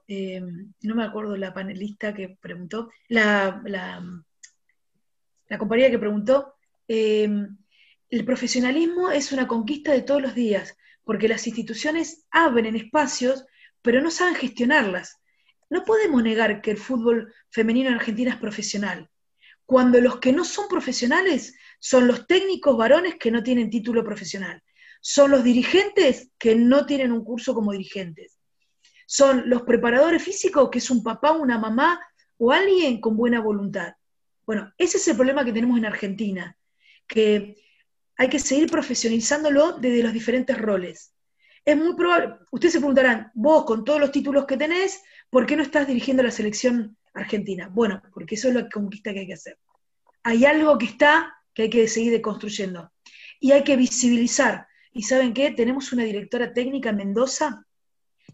[0.82, 4.04] no me acuerdo la panelista que preguntó, la, la,
[5.48, 6.56] la compañera que preguntó,
[6.88, 10.76] el profesionalismo es una conquista de todos los días,
[11.06, 13.46] porque las instituciones abren espacios,
[13.82, 15.20] pero no saben gestionarlas.
[15.70, 19.10] No podemos negar que el fútbol femenino en Argentina es profesional,
[19.70, 24.64] cuando los que no son profesionales son los técnicos varones que no tienen título profesional,
[25.00, 28.40] son los dirigentes que no tienen un curso como dirigentes,
[29.06, 32.00] son los preparadores físicos que es un papá, una mamá
[32.38, 33.94] o alguien con buena voluntad.
[34.44, 36.58] Bueno, ese es el problema que tenemos en Argentina,
[37.08, 37.56] que
[38.18, 41.14] hay que seguir profesionalizándolo desde los diferentes roles.
[41.64, 45.56] Es muy probable, ustedes se preguntarán, vos con todos los títulos que tenés, ¿por qué
[45.56, 47.70] no estás dirigiendo la selección argentina?
[47.72, 49.58] Bueno, porque eso es la conquista que hay que hacer.
[50.24, 52.92] Hay algo que está que hay que seguir construyendo.
[53.40, 54.68] Y hay que visibilizar.
[54.92, 55.52] ¿Y saben qué?
[55.52, 57.66] Tenemos una directora técnica en Mendoza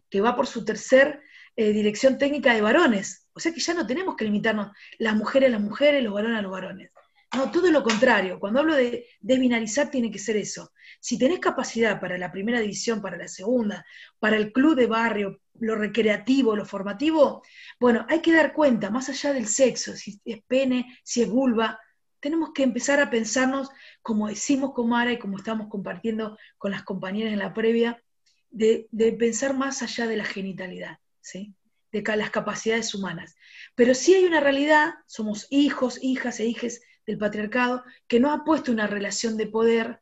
[0.09, 1.21] que va por su tercer
[1.55, 3.27] eh, dirección técnica de varones.
[3.33, 6.39] O sea que ya no tenemos que limitarnos las mujeres a las mujeres, los varones
[6.39, 6.91] a los varones.
[7.35, 8.39] No, todo lo contrario.
[8.39, 10.71] Cuando hablo de desbinarizar, tiene que ser eso.
[11.05, 13.85] Si tenés capacidad para la primera división, para la segunda,
[14.17, 17.43] para el club de barrio, lo recreativo, lo formativo,
[17.79, 21.79] bueno, hay que dar cuenta, más allá del sexo, si es pene, si es vulva,
[22.19, 23.69] tenemos que empezar a pensarnos,
[24.01, 28.01] como decimos con Mara y como estamos compartiendo con las compañeras en la previa,
[28.49, 28.87] de,
[29.19, 31.53] pensar más allá de la genitalidad, ¿sí?
[31.91, 33.35] de las capacidades humanas.
[33.75, 38.43] Pero sí hay una realidad, somos hijos, hijas e hijes del patriarcado, que nos ha
[38.43, 40.01] puesto una relación de poder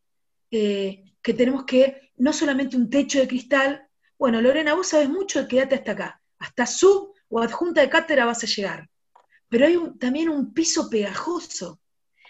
[0.56, 3.88] eh, que tenemos que, no solamente un techo de cristal,
[4.20, 8.43] bueno, Lorena, vos sabes mucho, quédate hasta acá, hasta sub o adjunta de cátedra vas
[8.43, 8.88] a llegar.
[9.49, 11.82] Pero hay también un piso pegajoso,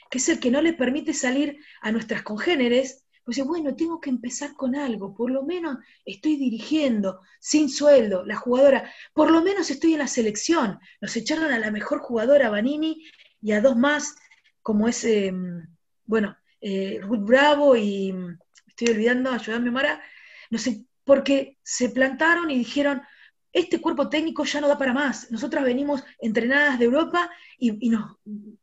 [0.09, 4.09] que es el que no le permite salir a nuestras congéneres, pues bueno, tengo que
[4.09, 9.69] empezar con algo, por lo menos estoy dirigiendo, sin sueldo, la jugadora, por lo menos
[9.69, 13.05] estoy en la selección, nos echaron a la mejor jugadora, Vanini,
[13.41, 14.15] y a dos más
[14.61, 15.67] como es, em,
[16.05, 18.15] bueno, eh, Ruth Bravo y,
[18.67, 20.01] estoy olvidando, ayudarme Mara,
[20.49, 23.01] no sé, porque se plantaron y dijeron,
[23.51, 28.15] este cuerpo técnico ya no da para más, nosotras venimos entrenadas de Europa y, nos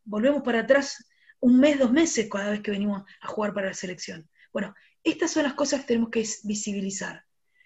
[0.03, 1.07] volvemos para atrás
[1.41, 4.27] un mes, dos meses cada vez que venimos a jugar para la selección.
[4.51, 4.75] Bueno,
[5.05, 7.25] estas son las cosas que tenemos que visibilizar,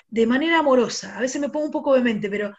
[0.09, 2.57] de manera amorosa, a veces me pongo un poco vehemente, pero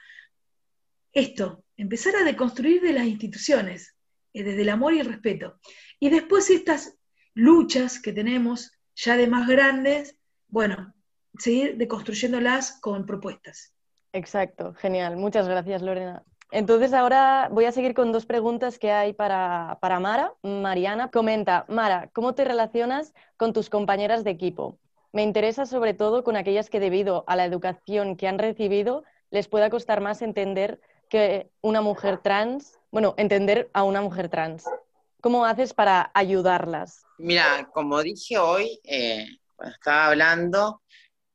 [1.11, 3.95] esto, empezar a deconstruir de las instituciones,
[4.33, 5.59] eh, desde el amor y el respeto.
[5.99, 6.97] Y después estas
[7.35, 10.17] luchas que tenemos, ya de más grandes,
[10.47, 10.93] bueno,
[11.37, 13.73] seguir deconstruyéndolas con propuestas.
[14.13, 15.17] Exacto, genial.
[15.17, 16.23] Muchas gracias, Lorena.
[16.51, 20.33] Entonces ahora voy a seguir con dos preguntas que hay para, para Mara.
[20.41, 24.79] Mariana comenta, Mara, ¿cómo te relacionas con tus compañeras de equipo?
[25.11, 29.47] Me interesa sobre todo con aquellas que debido a la educación que han recibido les
[29.47, 30.79] pueda costar más entender
[31.09, 34.63] que una mujer trans bueno, entender a una mujer trans.
[35.25, 37.03] ¿Cómo haces para ayudarlas?
[37.17, 40.83] Mira, como dije hoy, eh, cuando estaba hablando,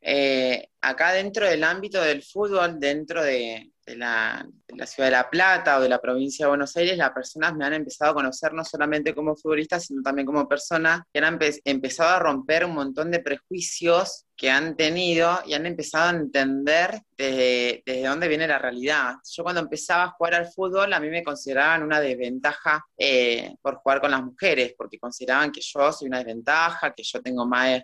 [0.01, 4.47] eh, acá dentro del ámbito del fútbol, dentro de, la,
[4.87, 7.75] ciudad de La Plata o de la provincia de Buenos Aires, las personas me han
[7.75, 12.19] empezado a conocer no solamente como futbolista, sino también como persona, que han empezado a
[12.19, 18.27] romper un montón de prejuicios que han tenido y han empezado a entender desde, dónde
[18.27, 19.17] viene la realidad.
[19.31, 23.75] Yo cuando empezaba a jugar al fútbol, a mí me consideraban una desventaja eh, por
[23.77, 27.83] jugar con las mujeres, porque consideraban que yo soy una desventaja, que yo tengo más,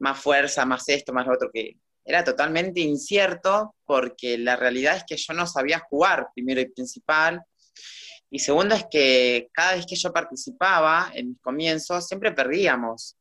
[0.00, 5.04] más fuerza, más esto, más lo otro, que era totalmente incierto porque la realidad es
[5.04, 7.42] que yo no sabía jugar, primero y principal.
[8.30, 13.16] Y segundo es que cada vez que yo participaba en mis comienzos, siempre perdíamos,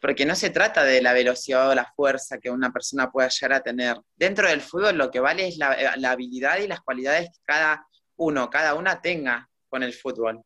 [0.00, 3.52] porque no se trata de la velocidad o la fuerza que una persona pueda llegar
[3.52, 3.98] a tener.
[4.16, 7.86] Dentro del fútbol lo que vale es la, la habilidad y las cualidades que cada
[8.16, 10.42] uno, cada una tenga con el fútbol.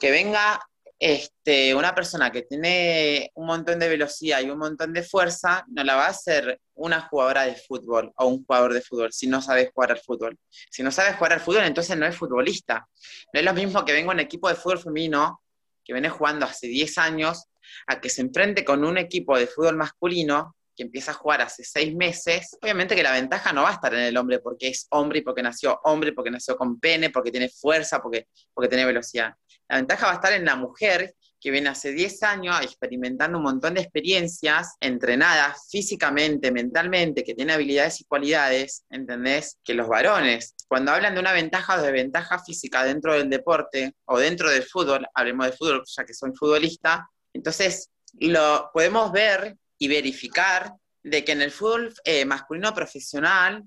[0.00, 0.60] Que venga
[1.04, 5.82] este, una persona que tiene un montón de velocidad y un montón de fuerza, no
[5.82, 9.42] la va a hacer una jugadora de fútbol o un jugador de fútbol si no
[9.42, 10.38] sabe jugar al fútbol.
[10.70, 12.86] Si no sabe jugar al fútbol, entonces no es futbolista.
[13.32, 15.42] No es lo mismo que venga un equipo de fútbol femenino
[15.84, 17.46] que viene jugando hace 10 años
[17.88, 21.64] a que se enfrente con un equipo de fútbol masculino que empieza a jugar hace
[21.64, 24.86] seis meses, obviamente que la ventaja no va a estar en el hombre porque es
[24.90, 28.84] hombre y porque nació hombre, porque nació con pene, porque tiene fuerza, porque, porque tiene
[28.84, 29.34] velocidad.
[29.68, 33.44] La ventaja va a estar en la mujer que viene hace 10 años experimentando un
[33.44, 39.58] montón de experiencias, entrenadas físicamente, mentalmente, que tiene habilidades y cualidades, ¿entendés?
[39.64, 40.54] Que los varones.
[40.68, 45.04] Cuando hablan de una ventaja o desventaja física dentro del deporte o dentro del fútbol,
[45.14, 51.32] hablemos de fútbol ya que soy futbolista, entonces lo podemos ver y verificar de que
[51.32, 53.64] en el fútbol eh, masculino profesional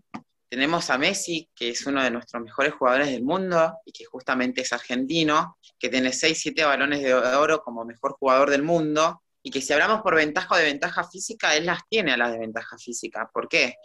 [0.47, 4.61] tenemos a Messi, que es uno de nuestros mejores jugadores del mundo y que justamente
[4.61, 9.51] es argentino, que tiene 6, 7 balones de oro como mejor jugador del mundo y
[9.51, 12.39] que si hablamos por ventaja o de ventaja física, él las tiene a las de
[12.39, 13.30] ventaja física.
[13.34, 13.76] ¿Por qué?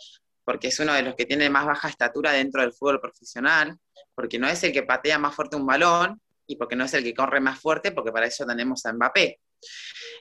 [0.44, 3.76] Porque es uno de los que tiene más baja estatura dentro del fútbol profesional,
[4.14, 7.02] porque no es el que patea más fuerte un balón y porque no es el
[7.02, 9.40] que corre más fuerte, porque para eso tenemos a Mbappé.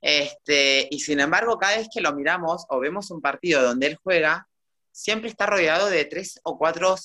[0.02, 4.00] Este, y sin embargo, cada vez que lo miramos o vemos un partido donde él
[4.02, 4.48] juega,
[4.92, 6.96] siempre está rodeado de tres o cuatro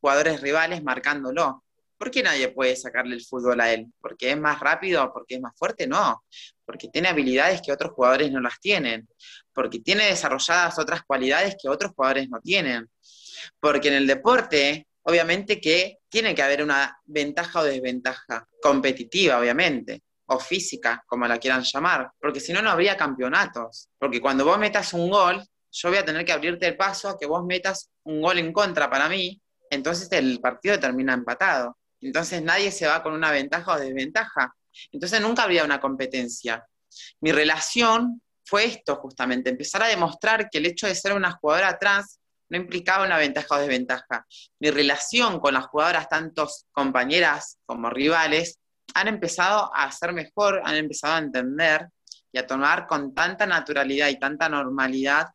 [0.00, 1.64] jugadores rivales marcándolo.
[1.98, 3.86] ¿Por qué nadie puede sacarle el fútbol a él?
[4.00, 5.12] ¿Porque es más rápido?
[5.12, 5.86] ¿Porque es más fuerte?
[5.86, 6.24] No,
[6.64, 9.06] porque tiene habilidades que otros jugadores no las tienen,
[9.52, 12.88] porque tiene desarrolladas otras cualidades que otros jugadores no tienen,
[13.58, 20.02] porque en el deporte, obviamente que tiene que haber una ventaja o desventaja, competitiva, obviamente,
[20.30, 24.58] o física, como la quieran llamar, porque si no, no habría campeonatos, porque cuando vos
[24.58, 27.90] metas un gol, yo voy a tener que abrirte el paso a que vos metas
[28.04, 31.76] un gol en contra para mí, entonces el partido termina empatado.
[32.00, 34.54] Entonces nadie se va con una ventaja o desventaja.
[34.90, 36.64] Entonces nunca habría una competencia.
[37.20, 41.78] Mi relación fue esto justamente, empezar a demostrar que el hecho de ser una jugadora
[41.78, 42.18] trans
[42.48, 44.26] no implicaba una ventaja o desventaja.
[44.58, 48.58] Mi relación con las jugadoras, tantos compañeras como rivales,
[48.94, 51.88] han empezado a ser mejor, han empezado a entender
[52.32, 55.26] y a tomar con tanta naturalidad y tanta normalidad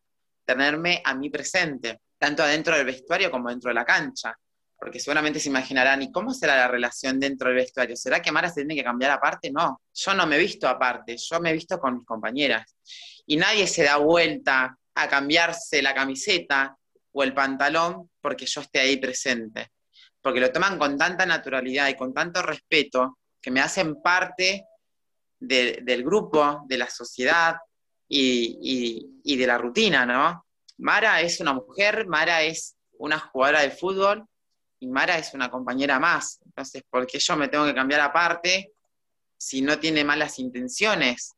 [0.46, 4.38] tenerme a mí presente, tanto adentro del vestuario como dentro de la cancha.
[4.78, 7.96] Porque seguramente se imaginarán, ¿y cómo será la relación dentro del vestuario?
[7.96, 9.50] ¿Será que Mara se tiene que cambiar aparte?
[9.52, 12.76] No, yo no me he visto aparte, yo me he visto con mis compañeras.
[13.26, 16.78] Y nadie se da vuelta a cambiarse la camiseta
[17.14, 19.72] o el pantalón porque yo esté ahí presente.
[20.22, 24.66] Porque lo toman con tanta naturalidad y con tanto respeto que me hacen parte
[25.40, 27.58] del grupo, de la sociedad,
[28.10, 30.48] y, de la rutina, ¿no?
[30.80, 34.26] Mara es una mujer, Mara es una jugadora de fútbol
[34.80, 36.40] y Mara es una compañera más.
[36.44, 38.72] Entonces, ¿por qué yo me tengo que cambiar aparte
[39.38, 41.36] si no tiene malas intenciones?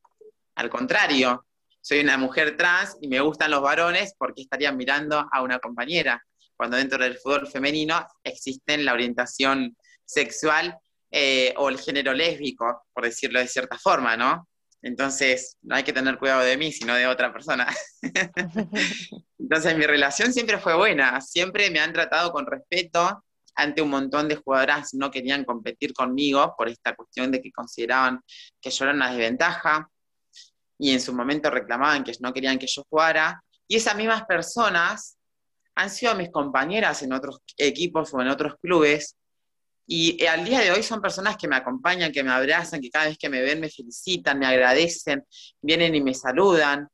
[0.55, 1.45] Al contrario,
[1.81, 6.25] soy una mujer trans y me gustan los varones porque estarían mirando a una compañera,
[6.55, 10.79] cuando dentro del fútbol femenino existe la orientación sexual
[11.11, 14.47] eh, o el género lésbico, por decirlo de cierta forma, ¿no?
[14.81, 17.67] Entonces, no hay que tener cuidado de mí, sino de otra persona.
[19.39, 23.23] Entonces, mi relación siempre fue buena, siempre me han tratado con respeto.
[23.55, 28.21] Ante un montón de jugadoras no querían competir conmigo por esta cuestión de que consideraban
[28.61, 29.89] que yo era una desventaja
[30.77, 33.43] y en su momento reclamaban que no querían que yo jugara.
[33.67, 35.17] Y esas mismas personas
[35.75, 39.15] han sido mis compañeras en otros equipos o en otros clubes
[39.89, 42.89] y eh, al día de hoy son personas que me acompañan, que me abrazan, que
[42.89, 45.25] cada vez que me ven me felicitan, me agradecen,
[45.61, 46.87] vienen y me saludan.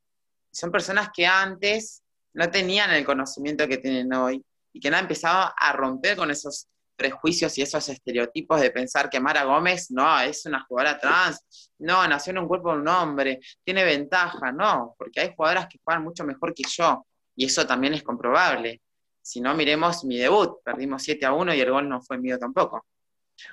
[0.52, 5.52] Son personas que antes no tenían el conocimiento que tienen hoy y que han empezado
[5.58, 10.46] a romper con esos prejuicios y esos estereotipos de pensar que Mara Gómez no es
[10.46, 15.22] una jugadora trans, no, nació en un cuerpo de un hombre, tiene ventaja, no, porque
[15.22, 18.83] hay jugadoras que juegan mucho mejor que yo y eso también es comprobable.
[19.24, 22.38] Si no, miremos mi debut, perdimos 7 a 1 y el gol no fue mío
[22.38, 22.86] tampoco.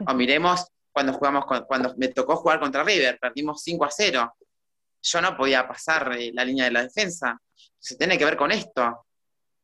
[0.05, 4.37] O miremos cuando, jugamos cuando me tocó jugar contra River, perdimos 5 a 0.
[5.01, 7.41] Yo no podía pasar eh, la línea de la defensa.
[7.79, 9.07] Se tiene que ver con esto.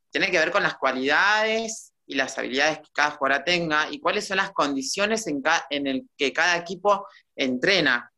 [0.09, 4.28] Tiene que ver con las cualidades y las habilidades que cada jugador tenga y cuáles
[4.28, 8.12] son las condiciones en, el que cada equipo entrena.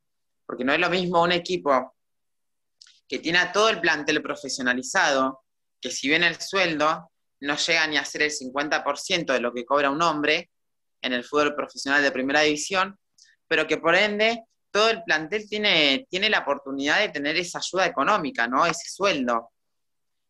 [0.44, 1.96] Porque no es lo mismo un equipo
[3.08, 5.42] que tiene todo el plantel profesionalizado,
[5.80, 7.10] que si bien el sueldo
[7.40, 10.50] no llega ni a ser el 50% de lo que cobra un hombre
[11.02, 12.98] en el fútbol profesional de primera división,
[13.46, 17.86] pero que por ende todo el plantel tiene, tiene la oportunidad de tener esa ayuda
[17.86, 18.66] económica, ¿no?
[18.66, 19.50] Ese sueldo.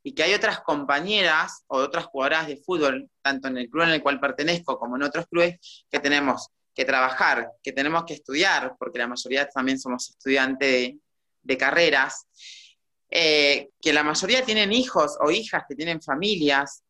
[0.03, 3.91] Y que hay otras compañeras o otras jugadoras de fútbol, tanto en el club en
[3.91, 8.77] el cual pertenezco como en otros clubes, que tenemos que trabajar, que tenemos que estudiar,
[8.79, 10.95] porque la mayoría también somos estudiantes
[11.43, 12.27] de, carreras,
[13.11, 16.85] eh, que la mayoría tienen hijos o hijas que tienen familias,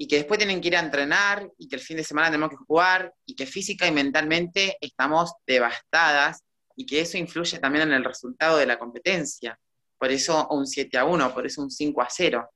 [0.00, 2.50] y que después tienen que ir a entrenar y que el fin de semana tenemos
[2.50, 6.44] que jugar y que física y mentalmente estamos devastadas
[6.76, 9.58] y que eso influye también en el resultado de la competencia.
[9.98, 12.48] Por eso un 7 a 1, por eso un 5 a 0,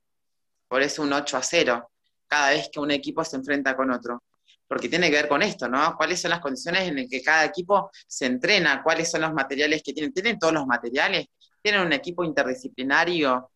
[0.69, 1.91] por eso un 8 a 0,
[2.27, 4.23] cada vez que un equipo se enfrenta con otro.
[4.65, 5.97] Porque tiene que ver con esto, ¿no?
[5.97, 8.81] ¿Cuáles son las condiciones en las que cada equipo se entrena?
[8.81, 10.13] ¿Cuáles son los materiales que tienen?
[10.13, 11.25] ¿Tienen todos los materiales?
[11.61, 13.51] ¿Tienen un equipo interdisciplinario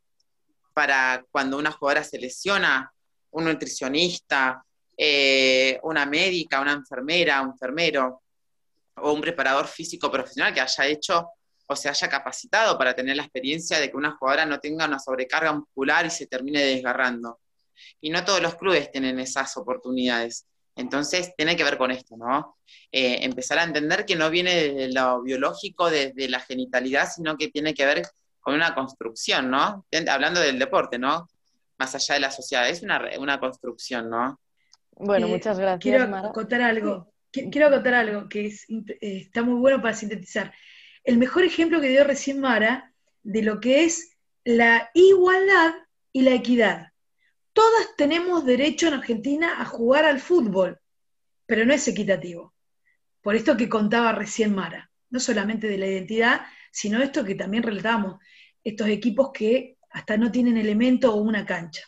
[0.73, 2.91] para cuando una jugadora se lesiona?
[3.31, 4.63] Un nutricionista,
[4.95, 8.23] eh, una médica, una enfermera, un enfermero
[8.95, 11.29] o un preparador físico profesional que haya hecho
[11.67, 14.99] o se haya capacitado para tener la experiencia de que una jugadora no tenga una
[14.99, 17.39] sobrecarga muscular y se termine desgarrando.
[18.01, 20.45] Y no todos los clubes tienen esas oportunidades.
[20.75, 22.57] Entonces, tiene que ver con esto, ¿no?
[22.91, 27.49] Eh, empezar a entender que no viene desde lo biológico, desde la genitalidad, sino que
[27.49, 28.03] tiene que ver
[28.39, 29.85] con una construcción, ¿no?
[30.09, 31.27] Hablando del deporte, ¿no?
[31.77, 34.39] Más allá de la sociedad, es una, construcción, ¿no?
[34.91, 35.79] Bueno, muchas gracias.
[35.79, 40.53] Quiero acotar algo, quiero acotar algo que eh, está muy bueno para sintetizar.
[41.03, 42.93] El mejor ejemplo que dio recién Mara
[43.23, 45.73] de lo que es la igualdad
[46.11, 46.87] y la equidad.
[47.53, 50.79] Todas tenemos derecho en Argentina a jugar al fútbol,
[51.45, 52.53] pero no es equitativo.
[53.21, 56.41] Por esto que contaba recién Mara, no solamente de la identidad,
[56.71, 58.19] sino esto que también relatamos,
[58.63, 61.81] estos equipos que hasta no tienen elemento o una cancha.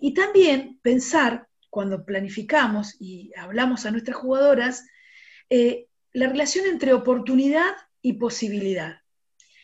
[0.00, 4.84] Y también pensar, cuando planificamos y hablamos a nuestras jugadoras,
[5.48, 8.96] eh, la relación entre oportunidad y posibilidad.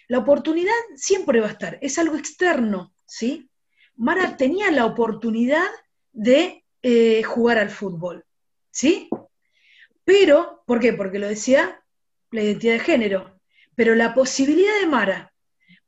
[0.06, 3.50] La oportunidad siempre va a estar, es algo externo, ¿sí?
[3.96, 5.68] Mara tenía la oportunidad
[6.12, 8.24] de eh, jugar al fútbol,
[8.70, 9.08] ¿sí?
[10.04, 10.92] Pero, ¿por qué?
[10.92, 11.82] Porque lo decía
[12.30, 13.40] la identidad de género.
[13.74, 15.31] Pero la posibilidad de Mara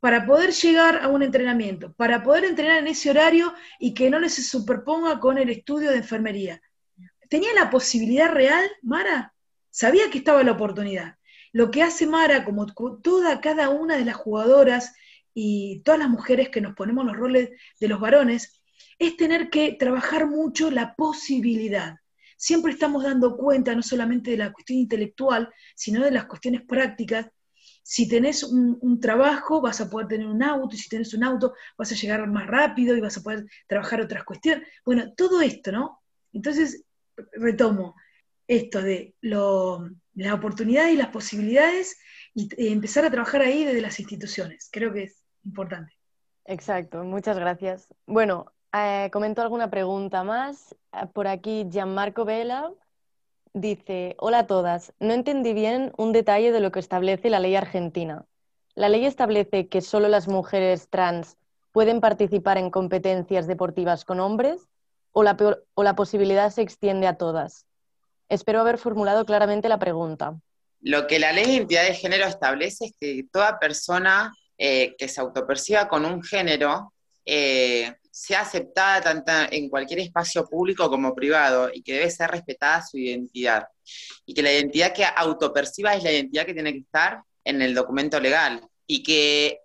[0.05, 4.19] para poder llegar a un entrenamiento, para poder entrenar en ese horario y que no
[4.19, 6.61] le se superponga con el estudio de enfermería.
[7.27, 9.33] ¿Tenía la posibilidad real, Mara?
[9.71, 11.15] Sabía que estaba la oportunidad.
[11.53, 12.67] Lo que hace Mara, como
[13.01, 14.93] toda, cada una de las jugadoras
[15.33, 17.49] y todas las mujeres que nos ponemos los roles
[17.79, 18.61] de los varones,
[18.99, 21.95] es tener que trabajar mucho la posibilidad.
[22.37, 27.25] Siempre estamos dando cuenta no solamente de la cuestión intelectual, sino de las cuestiones prácticas.
[27.87, 31.53] Si tenés un, trabajo, vas a poder tener un auto, y si tenés un auto,
[31.77, 34.67] vas a llegar más rápido y vas a poder trabajar otras cuestiones.
[34.83, 36.01] Bueno, todo esto, ¿no?
[36.33, 36.83] Entonces,
[37.33, 37.95] retomo
[38.47, 41.95] esto de la oportunidad y las posibilidades
[42.33, 44.67] y empezar a trabajar ahí desde las instituciones.
[44.71, 45.93] Creo que es importante.
[46.45, 47.93] Exacto, muchas gracias.
[48.07, 50.75] Bueno, eh, comento alguna pregunta más.
[50.91, 52.71] Eh, por aquí, Gianmarco Vela
[53.55, 57.55] dice, hola a todas, no entendí bien un detalle de lo que establece la ley
[57.55, 58.25] argentina.
[58.75, 61.37] ¿La ley establece que solo las mujeres trans
[61.71, 64.67] pueden participar en competencias deportivas con hombres
[65.13, 67.65] o la, posibilidad se extiende a todas?
[68.27, 70.37] Espero haber formulado claramente la pregunta.
[70.81, 75.07] Lo que la ley de identidad de género establece es que toda persona eh, que
[75.07, 76.93] se autoperciba con un género
[77.25, 82.81] eh, sea aceptada tanto en cualquier espacio público como privado y que debe ser respetada
[82.81, 83.67] su identidad.
[84.25, 87.73] Y que la identidad que autoperciba es la identidad que tiene que estar en el
[87.73, 88.61] documento legal.
[88.87, 89.59] Y que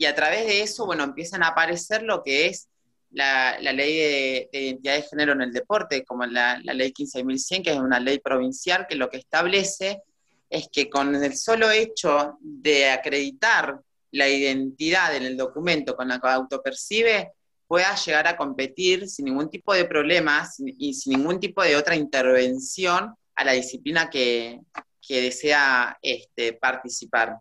[0.00, 2.70] y a través de eso, bueno, empiezan a aparecer lo que es
[3.10, 7.72] la, ley de, identidad de género en el deporte, como la, la ley 15.100, que
[7.72, 10.00] es una ley provincial que lo que establece
[10.48, 13.78] es que con el solo hecho de acreditar
[14.12, 17.32] la identidad en el documento con la que autopercibe,
[17.70, 21.94] pueda llegar a competir sin ningún tipo de problemas y sin ningún tipo de otra
[21.94, 24.60] intervención a la disciplina que,
[25.08, 27.36] desea este, participar.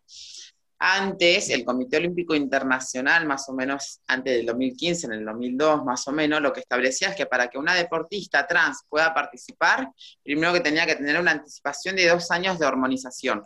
[0.80, 6.08] Antes, el Comité Olímpico Internacional, más o menos antes del 2015, en el 2002 más
[6.08, 9.90] o menos, lo que establecía es que para que una deportista trans pueda participar,
[10.24, 13.46] primero que tenía que tener una anticipación de dos años de hormonización.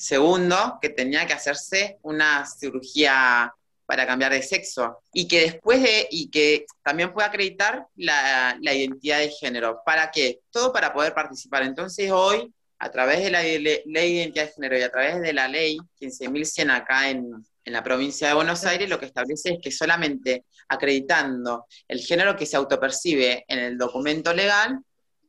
[0.00, 3.54] Segundo, que tenía que hacerse una cirugía
[3.84, 9.18] para cambiar de sexo y que después de, y que también pueda acreditar la, identidad
[9.18, 9.82] de género.
[9.84, 10.40] ¿Para qué?
[10.50, 11.64] Todo para poder participar.
[11.64, 15.34] Entonces hoy, a través de la ley de identidad de género y a través de
[15.34, 17.30] la ley 15.100 acá en,
[17.66, 22.34] en la provincia de Buenos Aires, lo que establece es que solamente acreditando el género
[22.36, 24.78] que se autopercibe en el documento legal,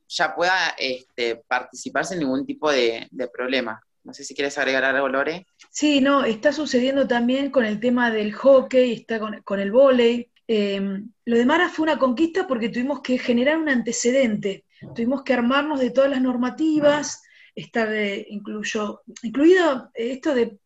[0.08, 3.78] ya pueda este, participar sin ningún tipo de problema.
[4.04, 5.46] No sé si quieres agregar algo, Lore.
[5.70, 10.30] Sí, no, está sucediendo también con el tema del hockey, está con, el vóley.
[10.48, 14.64] Em, lo de Mara fue una conquista porque tuvimos que generar un antecedente,
[14.94, 17.22] tuvimos que armarnos de todas las normativas,
[17.54, 20.58] estar eh, incluido esto de,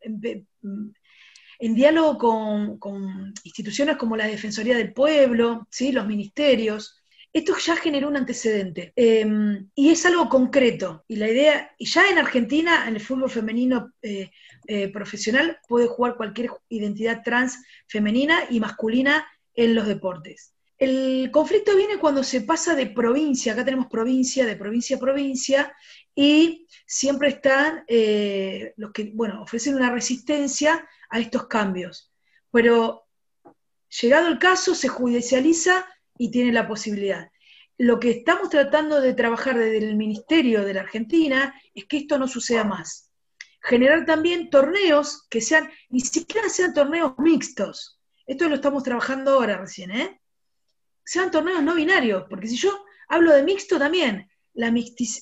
[1.58, 5.92] en diálogo con, con, instituciones como la Defensoría del Pueblo, ¿sí?
[5.92, 7.02] los ministerios,
[7.38, 11.04] esto ya generó un antecedente em, y es algo concreto.
[11.06, 14.30] Y la idea, y ya en Argentina, en el fútbol femenino eh,
[14.66, 20.54] eh, profesional, puede jugar cualquier identidad trans femenina y masculina en los deportes.
[20.78, 25.76] El conflicto viene cuando se pasa de provincia, acá tenemos provincia, de provincia a provincia,
[26.14, 32.10] y siempre están eh, los que, bueno, ofrecen una resistencia a estos cambios.
[32.50, 33.04] Pero
[34.00, 35.86] llegado el caso, se judicializa
[36.18, 37.30] y tiene la posibilidad.
[37.78, 42.18] Lo que estamos tratando de trabajar desde el Ministerio de la Argentina es que esto
[42.18, 43.10] no suceda más.
[43.62, 48.00] generar también torneos que sean, ni siquiera sean torneos mixtos.
[48.24, 50.20] Esto lo estamos trabajando ahora recién, ¿eh?
[51.04, 54.72] Sean torneos no binarios, porque si yo hablo de mixto también, la,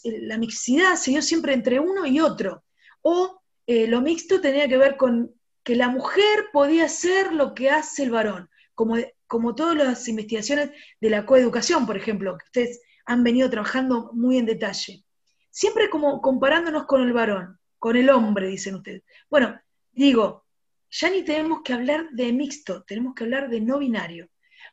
[0.04, 2.64] la mixidad se dio siempre entre uno y otro.
[3.02, 7.70] O eh, lo mixto tenía que ver con que la mujer podía hacer lo que
[7.70, 8.96] hace el varón, como,
[9.26, 10.70] como todas las investigaciones
[11.01, 15.05] de la coeducación, por ejemplo, que ustedes han venido trabajando muy en detalle.
[15.51, 19.02] Siempre como comparándonos con el varón, con el hombre, dicen ustedes.
[19.30, 19.60] Bueno,
[19.92, 20.44] digo,
[20.90, 24.28] ya ni tenemos que hablar de mixto, tenemos que hablar de no binario.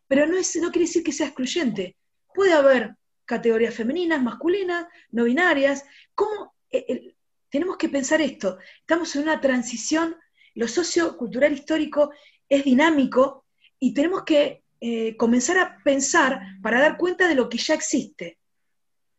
[0.08, 1.98] Pero no, es, no quiere decir que sea excluyente.
[2.34, 2.96] Puede haber
[3.26, 5.86] categorías femeninas, masculinas, no binarias.
[6.16, 7.16] ¿Cómo, eh,
[7.52, 8.58] tenemos que pensar esto.
[8.80, 10.16] Estamos en una transición,
[10.56, 12.12] lo sociocultural histórico
[12.50, 13.41] es dinámico
[13.82, 18.38] y tenemos que eh, comenzar a pensar para dar cuenta de lo que ya existe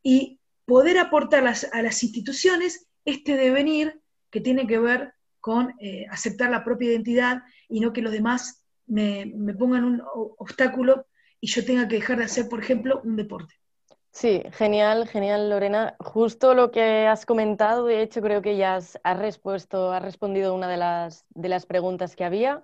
[0.02, 6.50] y poder aportar a las instituciones este devenir que tiene que ver con eh, aceptar
[6.50, 10.02] la propia identidad y no que los demás me pongan un
[10.38, 11.06] obstáculo
[11.40, 13.54] y yo tenga que dejar de hacer, por ejemplo, un deporte.
[14.12, 15.96] Sí, genial, genial, Lorena.
[15.98, 20.68] Justo lo que has comentado, de hecho, creo que ya has, respuesto, has respondido una
[20.68, 22.62] de las, de las preguntas que había,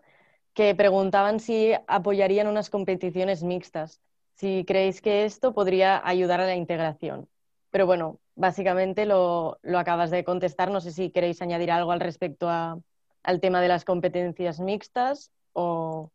[0.59, 4.01] que preguntaban si apoyarían unas competiciones mixtas,
[4.35, 7.29] si creéis que esto podría ayudar a la integración.
[7.71, 10.73] Pero bueno, básicamente lo, lo acabas de contestar.
[10.73, 16.11] No sé si queréis añadir algo al respecto al tema de las competencias mixtas o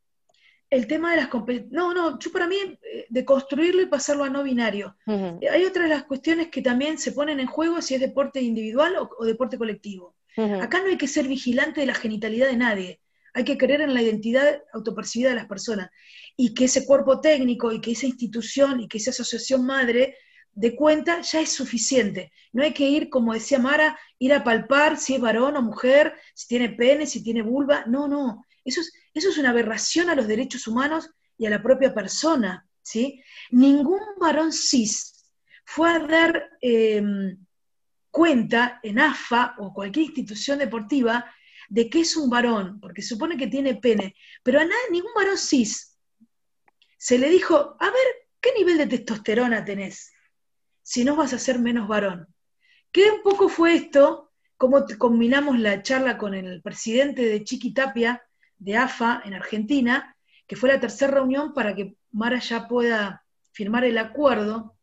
[0.70, 1.72] el tema de las competencias.
[1.72, 4.98] No, no, yo para mí, eh, de construirlo y pasarlo a no binario.
[5.08, 8.94] Eh, hay otras las cuestiones que también se ponen en juego si es deporte individual
[8.98, 10.16] o, deporte colectivo.
[10.36, 13.00] Acá no hay que ser vigilante de la genitalidad de nadie.
[13.34, 15.90] Hay que creer en la identidad autopercibida de las personas.
[16.38, 20.16] Y que ese cuerpo técnico y que esa institución y que esa asociación madre
[20.52, 22.32] de cuenta ya es suficiente.
[22.52, 26.14] No hay que ir, como decía Mara, ir a palpar si es varón o mujer,
[26.36, 27.86] si tiene pene, si tiene vulva.
[27.88, 28.46] No, no.
[28.64, 32.68] Eso es, eso es una aberración a los derechos humanos y a la propia persona.
[32.82, 33.22] ¿sí?
[33.50, 35.26] Ningún varón cis
[35.66, 37.38] fue a dar em,
[38.12, 41.26] cuenta en AFA o cualquier institución deportiva
[41.74, 45.40] de que es un varón, porque supone que tiene pene, pero a nadie, ningún varón
[45.40, 45.98] cis
[46.98, 48.06] se le dijo, a ver,
[48.40, 50.14] ¿qué nivel de testosterona tenés?
[50.84, 52.28] Si no vas a ser menos varón.
[52.92, 54.32] ¿Qué un poco fue esto?
[54.56, 58.22] Cómo combinamos la charla con el presidente de Chiquitapia,
[58.60, 63.84] de AFA en Argentina, que fue la tercera reunión para que Mara ya pueda firmar
[63.84, 64.78] el acuerdo,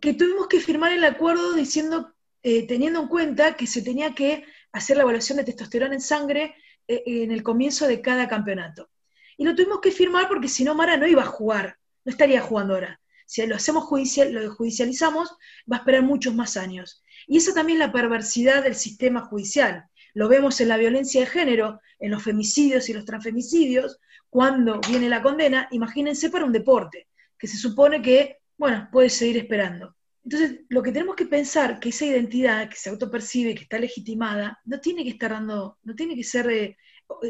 [0.00, 2.12] que tuvimos que firmar el acuerdo diciendo,
[2.42, 6.54] eh, teniendo en cuenta que se tenía que hacer la evaluación de testosterona en sangre
[6.88, 8.90] eh, en el comienzo de cada campeonato.
[9.36, 12.40] Y lo tuvimos que firmar porque si no, Mara no iba a jugar, no estaría
[12.40, 13.00] jugando ahora.
[13.26, 15.30] Si lo hacemos judicial, lo judicializamos,
[15.70, 17.02] va a esperar muchos más años.
[17.26, 19.86] Y esa también es la perversidad del sistema judicial.
[20.14, 25.08] Lo vemos en la violencia de género, en los femicidios y los transfemicidios, cuando viene
[25.08, 27.08] la condena, imagínense para un deporte,
[27.38, 29.94] que se supone que, bueno, puede seguir esperando.
[30.24, 34.60] Entonces, lo que tenemos que pensar, que esa identidad que se autopercibe, que está legitimada,
[34.64, 36.76] no tiene que estar dando, no tiene que ser, eh,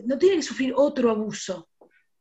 [0.04, 1.70] no tiene que sufrir otro abuso,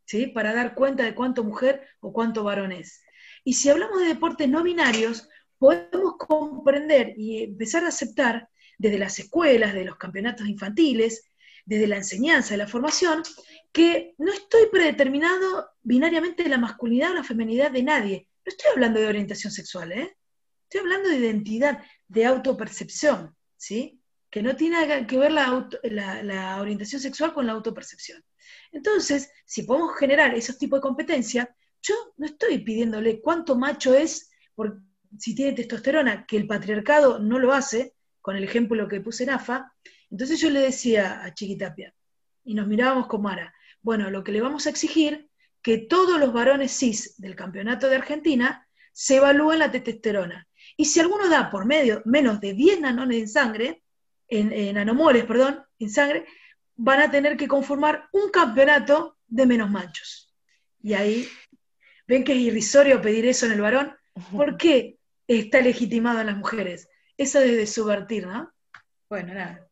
[0.06, 0.28] ¿sí?
[0.28, 3.04] Para dar cuenta de cuánto mujer o cuánto varón es.
[3.44, 5.28] Y si hablamos de deportes no binarios,
[5.58, 11.30] podemos comprender y empezar a aceptar desde las escuelas, de los campeonatos infantiles,
[11.66, 13.24] desde la enseñanza, de la formación,
[13.72, 18.28] que no estoy predeterminado binariamente de la masculinidad o la feminidad de nadie.
[18.46, 20.18] No estoy hablando de orientación sexual, ¿eh?
[20.72, 24.02] Estoy hablando de identidad, de autopercepción, ¿sí?
[24.30, 28.24] Que no tiene que ver la, orientación sexual con la autopercepción.
[28.72, 31.50] Entonces, si podemos generar esos tipos de competencias,
[31.82, 34.82] yo no estoy pidiéndole cuánto macho es por,
[35.20, 39.32] si tiene testosterona, que el patriarcado no lo hace, con el ejemplo que puse en
[39.32, 39.74] AFA,
[40.10, 41.94] entonces yo le decía a Chiquitapia,
[42.46, 45.30] y nos mirábamos con Mara, bueno, lo que le vamos a exigir,
[45.62, 50.48] que todos los varones cis del campeonato de Argentina se evalúen la testosterona.
[50.82, 53.84] Y si alguno da por medio menos de 10 nanones en sangre,
[54.28, 56.26] en, en nanomoles, perdón, en sangre,
[56.76, 60.34] van a tener que conformar un campeonato de menos machos.
[60.82, 61.28] Y ahí,
[62.08, 63.96] ven que es irrisorio pedir eso en el varón.
[64.36, 64.98] ¿Por qué
[65.28, 66.90] está legitimado en las mujeres?
[67.16, 68.52] Eso de subvertir, ¿no?
[69.08, 69.68] Bueno, nada.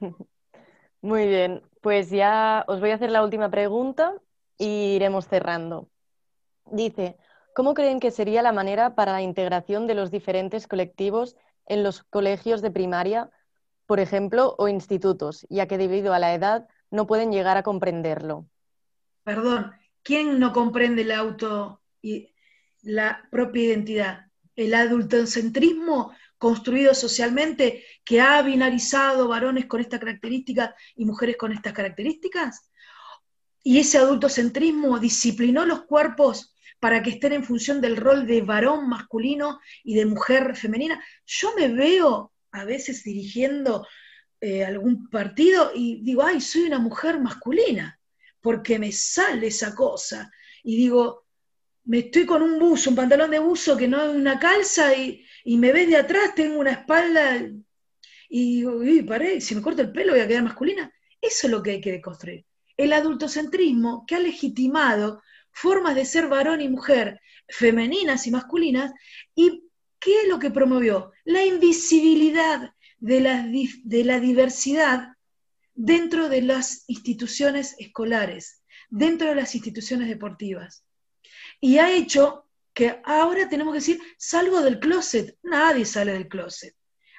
[1.02, 4.12] Muy bien, pues ya os voy a hacer la última pregunta
[4.58, 5.88] y iremos cerrando.
[6.66, 7.16] Dice,
[7.54, 12.02] ¿cómo creen que sería la manera para la integración de los diferentes colectivos en los
[12.02, 13.30] colegios de primaria,
[13.86, 18.46] por ejemplo, o institutos, ya que debido a la edad no pueden llegar a comprenderlo?
[19.24, 19.72] Perdón,
[20.02, 21.04] ¿quién no comprende
[22.82, 24.26] la propia identidad?
[24.56, 31.72] ¿El adultocentrismo construido socialmente que ha binarizado varones con estas características y mujeres con estas
[31.72, 32.68] características?
[33.62, 36.51] ¿Y ese adultocentrismo disciplinó los cuerpos
[36.82, 41.00] para que estén en función del rol de varón masculino y de mujer femenina?
[41.24, 43.86] Yo me veo a veces dirigiendo
[44.40, 48.00] eh, algún partido y digo, ay, soy una mujer masculina,
[48.40, 50.28] porque me sale esa cosa.
[50.64, 51.24] Y digo,
[51.84, 55.24] me estoy con un buzo, un pantalón de buzo que no es una calza y,
[55.44, 57.48] me ves de atrás, tengo una espalda
[58.28, 60.92] y digo, uy, paré, si me corto el pelo voy a quedar masculina.
[61.20, 62.44] Eso es lo que hay que deconstruir.
[62.76, 65.22] El adultocentrismo que ha legitimado
[65.52, 68.92] formas de ser varón y mujer, femeninas y masculinas,
[69.34, 69.64] y
[69.98, 71.12] ¿qué es lo que promovió?
[71.24, 75.08] La invisibilidad de la, diversidad
[75.74, 80.84] dentro de las instituciones escolares, dentro de las instituciones deportivas
[81.62, 85.38] y ha hecho que ahora tenemos que decir, salgo del closet.
[85.42, 86.74] Nadie sale del closet.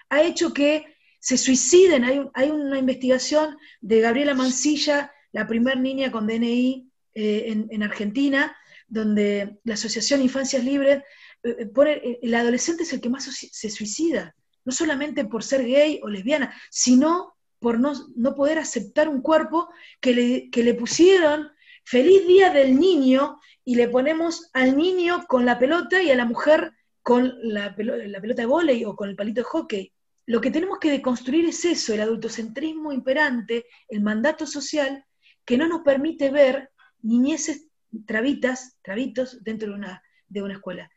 [0.09, 2.03] Ha hecho que se suiciden.
[2.33, 8.55] Hay, una investigación de Gabriela Mancilla, la primer niña con DNI eh, en, Argentina,
[8.87, 11.03] donde la Asociación Infancias Libres
[11.43, 14.35] eh, eh, pone, el adolescente es el que más se suicida,
[14.65, 17.93] no solamente por ser gay o lesbiana, sino por no,
[18.35, 19.69] poder aceptar un cuerpo
[20.01, 21.49] que le, que le pusieron
[21.85, 26.25] feliz día del niño y le ponemos al niño con la pelota y a la
[26.25, 29.93] mujer con la, pelota de vóley o con el palito de hockey.
[30.25, 35.05] Lo que tenemos que deconstruir es eso, el adultocentrismo imperante, el mandato social
[35.45, 36.69] que no nos permite ver
[37.03, 37.67] niñeces
[38.07, 40.89] trabitas, trabitos dentro de una, de una escuela.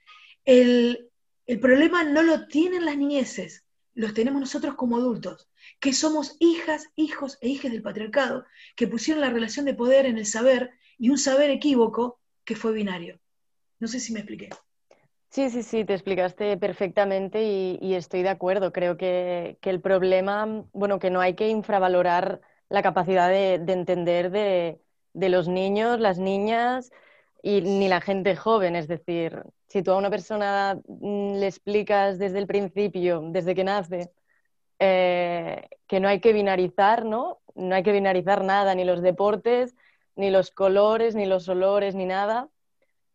[0.44, 1.10] El,
[1.46, 5.48] el problema no lo tienen las niñeces, los tenemos nosotros como adultos,
[5.80, 8.44] que somos hijas, hijos e hijas del patriarcado,
[8.76, 12.72] que pusieron la relación de poder en el saber y un saber equívoco que fue
[12.72, 13.20] binario.
[13.78, 14.48] No sé si me expliqué.
[15.30, 18.72] Sí, sí, sí, te explicaste perfectamente y, estoy de acuerdo.
[18.72, 24.80] Creo que, el problema, bueno, que no hay que infravalorar la capacidad de, entender de,
[25.28, 26.90] los niños, las niñas
[27.42, 28.76] y ni la gente joven.
[28.76, 33.64] Es decir, si tú a una persona mm, le explicas desde el principio, desde que
[33.64, 34.10] nace,
[34.78, 37.40] eh, que no hay que binarizar, ¿no?
[37.54, 39.76] No hay que binarizar nada, ni los deportes,
[40.16, 42.48] ni los colores, ni los olores, ni nada,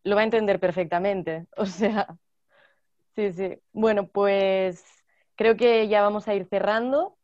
[0.04, 1.46] lo va a entender perfectamente.
[1.56, 2.08] O sea,
[3.14, 3.58] sí, sí.
[3.72, 4.84] Bueno, pues
[5.36, 7.16] creo que ya vamos a ir cerrando.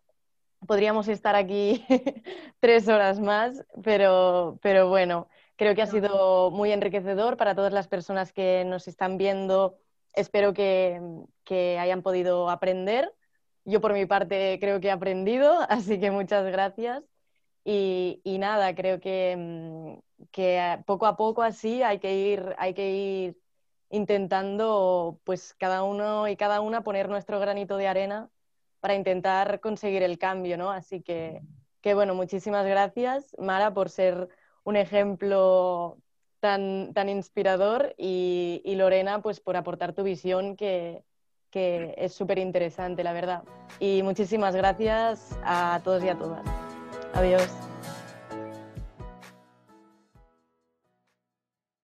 [0.69, 1.83] Podríamos estar aquí
[2.61, 5.27] tres horas más, pero, pero bueno,
[5.57, 9.79] creo que ha sido muy enriquecedor para todas las personas que nos están viendo.
[10.13, 11.01] Espero que,
[11.81, 13.15] hayan podido aprender.
[13.65, 17.03] Yo por mi parte creo que he aprendido, así que muchas gracias.
[17.65, 22.91] Y, nada, creo que, mm, que, poco a poco así hay que ir, hay que
[22.91, 23.39] ir
[23.89, 28.31] intentando, pues cada uno y cada una poner nuestro granito de arena
[28.81, 30.71] para intentar conseguir el cambio, ¿no?
[30.71, 31.43] Así que,
[31.81, 34.29] que bueno, muchísimas gracias, Mara, por ser
[34.65, 35.99] un ejemplo
[36.41, 41.03] tan, tan inspirador y, y Lorena, pues por aportar tu visión que,
[41.51, 43.43] que es súper interesante, la verdad.
[43.81, 46.45] Y muchísimas gracias a todos y a todas.
[47.15, 47.68] Adiós.